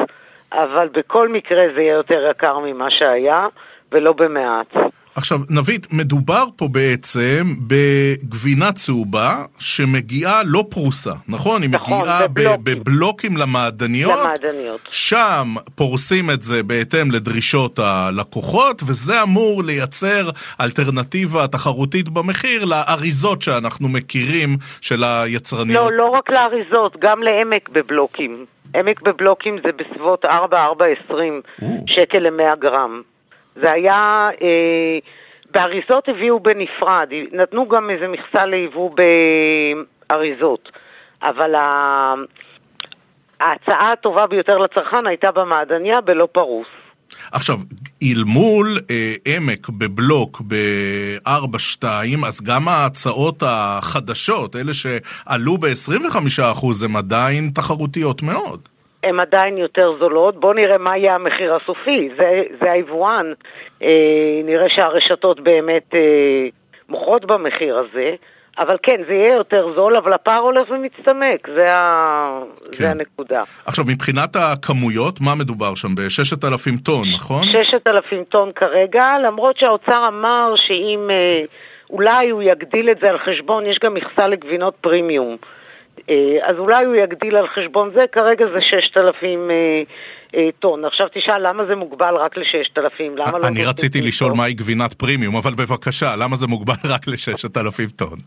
[0.52, 3.46] אבל בכל מקרה זה יהיה יותר יקר ממה שהיה,
[3.92, 4.76] ולא במעט.
[5.16, 11.62] עכשיו, נבית, מדובר פה בעצם בגבינה צהובה שמגיעה לא פרוסה, נכון?
[11.62, 12.82] היא נכון, מגיעה בבלוקים.
[12.82, 14.18] בבלוקים למעדניות.
[14.20, 14.80] למעדניות.
[14.90, 23.88] שם פורסים את זה בהתאם לדרישות הלקוחות, וזה אמור לייצר אלטרנטיבה תחרותית במחיר לאריזות שאנחנו
[23.88, 25.90] מכירים של היצרניות.
[25.90, 28.44] לא, לא רק לאריזות, גם לעמק בבלוקים.
[28.74, 30.28] עמק בבלוקים זה בסביבות 4-4.20
[31.86, 33.02] שקל ל-100 גרם.
[33.56, 34.98] זה היה, אה,
[35.50, 38.90] באריזות הביאו בנפרד, נתנו גם איזה מכסה ליבוא
[40.10, 40.72] באריזות,
[41.22, 42.14] אבל ה...
[43.40, 46.66] ההצעה הטובה ביותר לצרכן הייתה במעדניה בלא פרוס.
[47.32, 47.58] עכשיו,
[48.02, 51.84] אל מול אה, עמק בבלוק ב-4-2,
[52.26, 58.68] אז גם ההצעות החדשות, אלה שעלו ב-25%, הן עדיין תחרותיות מאוד.
[59.04, 60.40] הן עדיין יותר זולות.
[60.40, 63.32] בואו נראה מה יהיה המחיר הסופי, זה, זה היבואן.
[63.82, 66.48] אה, נראה שהרשתות באמת אה,
[66.88, 68.14] מוכרות במחיר הזה.
[68.58, 72.40] אבל כן, זה יהיה יותר זול, אבל הפער הולך ומצטמק, זה, ה...
[72.64, 72.72] כן.
[72.72, 73.42] זה הנקודה.
[73.66, 75.94] עכשיו, מבחינת הכמויות, מה מדובר שם?
[75.94, 77.42] ב-6,000 טון, נכון?
[77.70, 81.44] 6,000 טון כרגע, למרות שהאוצר אמר שאם אה,
[81.90, 85.36] אולי הוא יגדיל את זה על חשבון, יש גם מכסה לגבינות פרימיום.
[86.10, 89.82] אה, אז אולי הוא יגדיל על חשבון זה, כרגע זה 6,000 אה,
[90.34, 90.84] אה, טון.
[90.84, 93.46] עכשיו תשאל למה זה מוגבל רק ל-6,000, למה לא...
[93.48, 98.18] אני רציתי לשאול מהי גבינת פרימיום, אבל בבקשה, למה זה מוגבל רק ל-6,000 טון?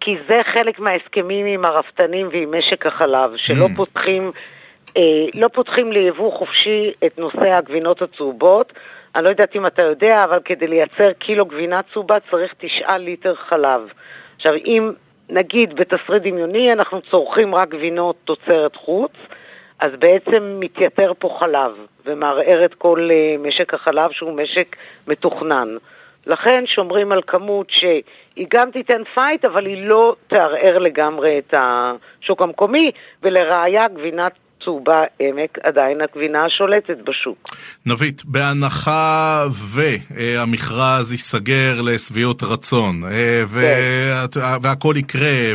[0.00, 3.76] כי זה חלק מההסכמים עם הרפתנים ועם משק החלב, שלא mm.
[3.76, 4.30] פותחים,
[4.96, 5.02] אה,
[5.34, 8.72] לא פותחים ליבוא חופשי את נושא הגבינות הצהובות.
[9.14, 13.34] אני לא יודעת אם אתה יודע, אבל כדי לייצר קילו גבינה צהובה צריך תשעה ליטר
[13.34, 13.80] חלב.
[14.36, 14.92] עכשיו, אם
[15.28, 19.12] נגיד בתסריט דמיוני אנחנו צורכים רק גבינות תוצרת חוץ,
[19.80, 21.72] אז בעצם מתייתר פה חלב
[22.06, 25.68] ומערער את כל אה, משק החלב שהוא משק מתוכנן.
[26.26, 32.42] לכן שומרים על כמות שהיא גם תיתן פייט, אבל היא לא תערער לגמרי את השוק
[32.42, 32.90] המקומי,
[33.22, 34.32] ולראיה גבינת
[34.64, 37.38] צהובה עמק עדיין הגבינה השולטת בשוק.
[37.86, 44.38] נבית, בהנחה והמכרז ייסגר לשביעות רצון, אה, כן.
[44.62, 45.54] והכל יקרה,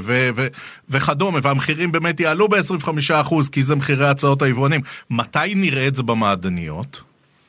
[0.89, 4.81] וכדומה, והמחירים באמת יעלו ב-25% כי זה מחירי הצעות היבואנים,
[5.11, 7.01] מתי נראה את זה במעדניות?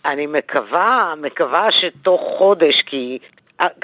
[0.06, 3.18] אני מקווה, מקווה שתוך חודש, כי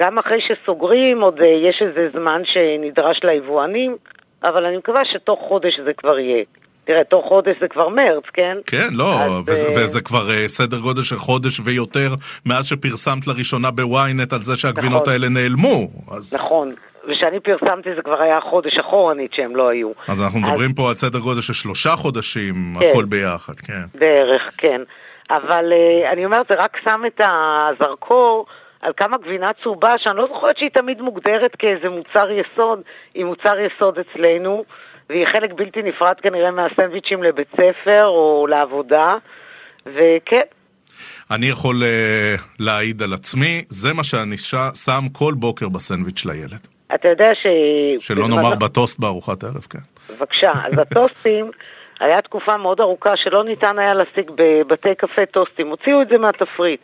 [0.00, 3.96] גם אחרי שסוגרים עוד אה, יש איזה זמן שנדרש ליבואנים,
[4.42, 6.44] אבל אני מקווה שתוך חודש זה כבר יהיה.
[6.84, 8.56] תראה, תוך חודש זה כבר מרץ, כן?
[8.66, 9.78] כן, לא, אז, וזה, uh...
[9.78, 12.08] וזה כבר uh, סדר גודל של חודש ויותר
[12.46, 15.12] מאז שפרסמת לראשונה בוויינט על זה שהגבינות נכון.
[15.12, 15.88] האלה נעלמו.
[16.16, 16.34] אז...
[16.34, 16.74] נכון,
[17.08, 19.90] וכשאני פרסמתי זה כבר היה חודש אחורנית שהם לא היו.
[20.08, 20.50] אז אנחנו אז...
[20.50, 22.88] מדברים פה על סדר גודל של שלושה חודשים, כן.
[22.90, 23.98] הכל ביחד, כן.
[23.98, 24.80] בערך, כן.
[25.30, 28.46] אבל uh, אני אומרת, זה רק שם את הזרקור
[28.84, 32.80] על כמה גבינה צהובה, שאני לא זוכרת שהיא תמיד מוגדרת כאיזה מוצר יסוד,
[33.14, 34.64] היא מוצר יסוד אצלנו.
[35.10, 39.16] והיא חלק בלתי נפרד כנראה מהסנדוויצ'ים לבית ספר או לעבודה,
[39.86, 40.42] וכן.
[41.30, 44.54] אני יכול uh, להעיד על עצמי, זה מה שאני ש...
[44.84, 46.66] שם כל בוקר בסנדוויץ' לילד.
[46.94, 47.46] אתה יודע ש...
[48.06, 49.78] שלא נאמר בטוסט בארוחת ערב, כן.
[50.10, 51.50] בבקשה, אז הטוסטים,
[52.00, 56.80] היה תקופה מאוד ארוכה שלא ניתן היה להשיג בבתי קפה טוסטים, הוציאו את זה מהתפריט.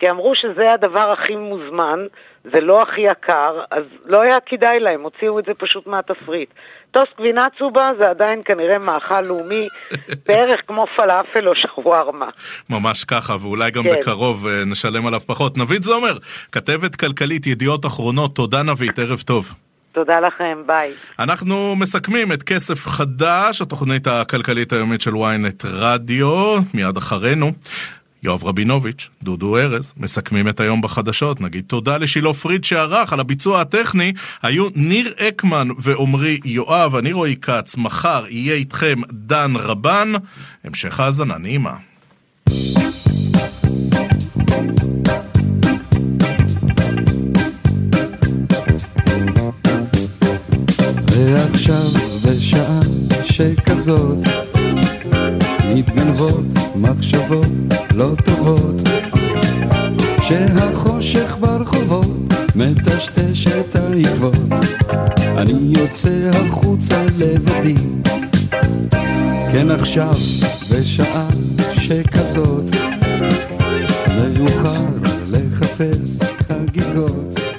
[0.00, 1.98] כי אמרו שזה הדבר הכי מוזמן,
[2.44, 6.48] זה לא הכי יקר, אז לא היה כדאי להם, הוציאו את זה פשוט מהתפריט.
[6.90, 9.68] טוסט גבינה צהובה זה עדיין כנראה מאכל לאומי,
[10.28, 12.28] בערך כמו פלאפל או שווארמה.
[12.70, 13.96] ממש ככה, ואולי גם כן.
[14.00, 15.58] בקרוב אה, נשלם עליו פחות.
[15.58, 16.12] נבית זומר,
[16.52, 19.54] כתבת כלכלית ידיעות אחרונות, תודה נבית, ערב טוב.
[19.92, 20.92] תודה לכם, ביי.
[21.18, 27.52] אנחנו מסכמים את כסף חדש, התוכנית הכלכלית היומית של ynet רדיו, מיד אחרינו.
[28.22, 31.40] יואב רבינוביץ', דודו ארז, מסכמים את היום בחדשות.
[31.40, 34.12] נגיד תודה לשילה פריד שערך על הביצוע הטכני.
[34.42, 37.76] היו ניר אקמן ועמרי יואב, אני רועי כץ.
[37.76, 40.12] מחר יהיה איתכם דן רבן.
[40.64, 41.74] המשך האזנה נעימה.
[51.06, 51.90] ועכשיו
[52.24, 52.80] בשעה
[53.24, 54.49] שכזאת
[55.74, 56.44] מתגנבות
[56.76, 57.46] מחשבות
[57.94, 58.74] לא טובות.
[60.18, 64.34] כשהחושך ברחובות מטשטש את העקבות.
[65.36, 67.74] אני יוצא החוצה לבדי.
[69.52, 70.14] כן עכשיו
[70.70, 71.28] בשעה
[71.78, 72.64] שכזאת
[74.16, 74.84] מאוחר
[75.30, 76.18] לחפש
[76.48, 77.49] חגיגות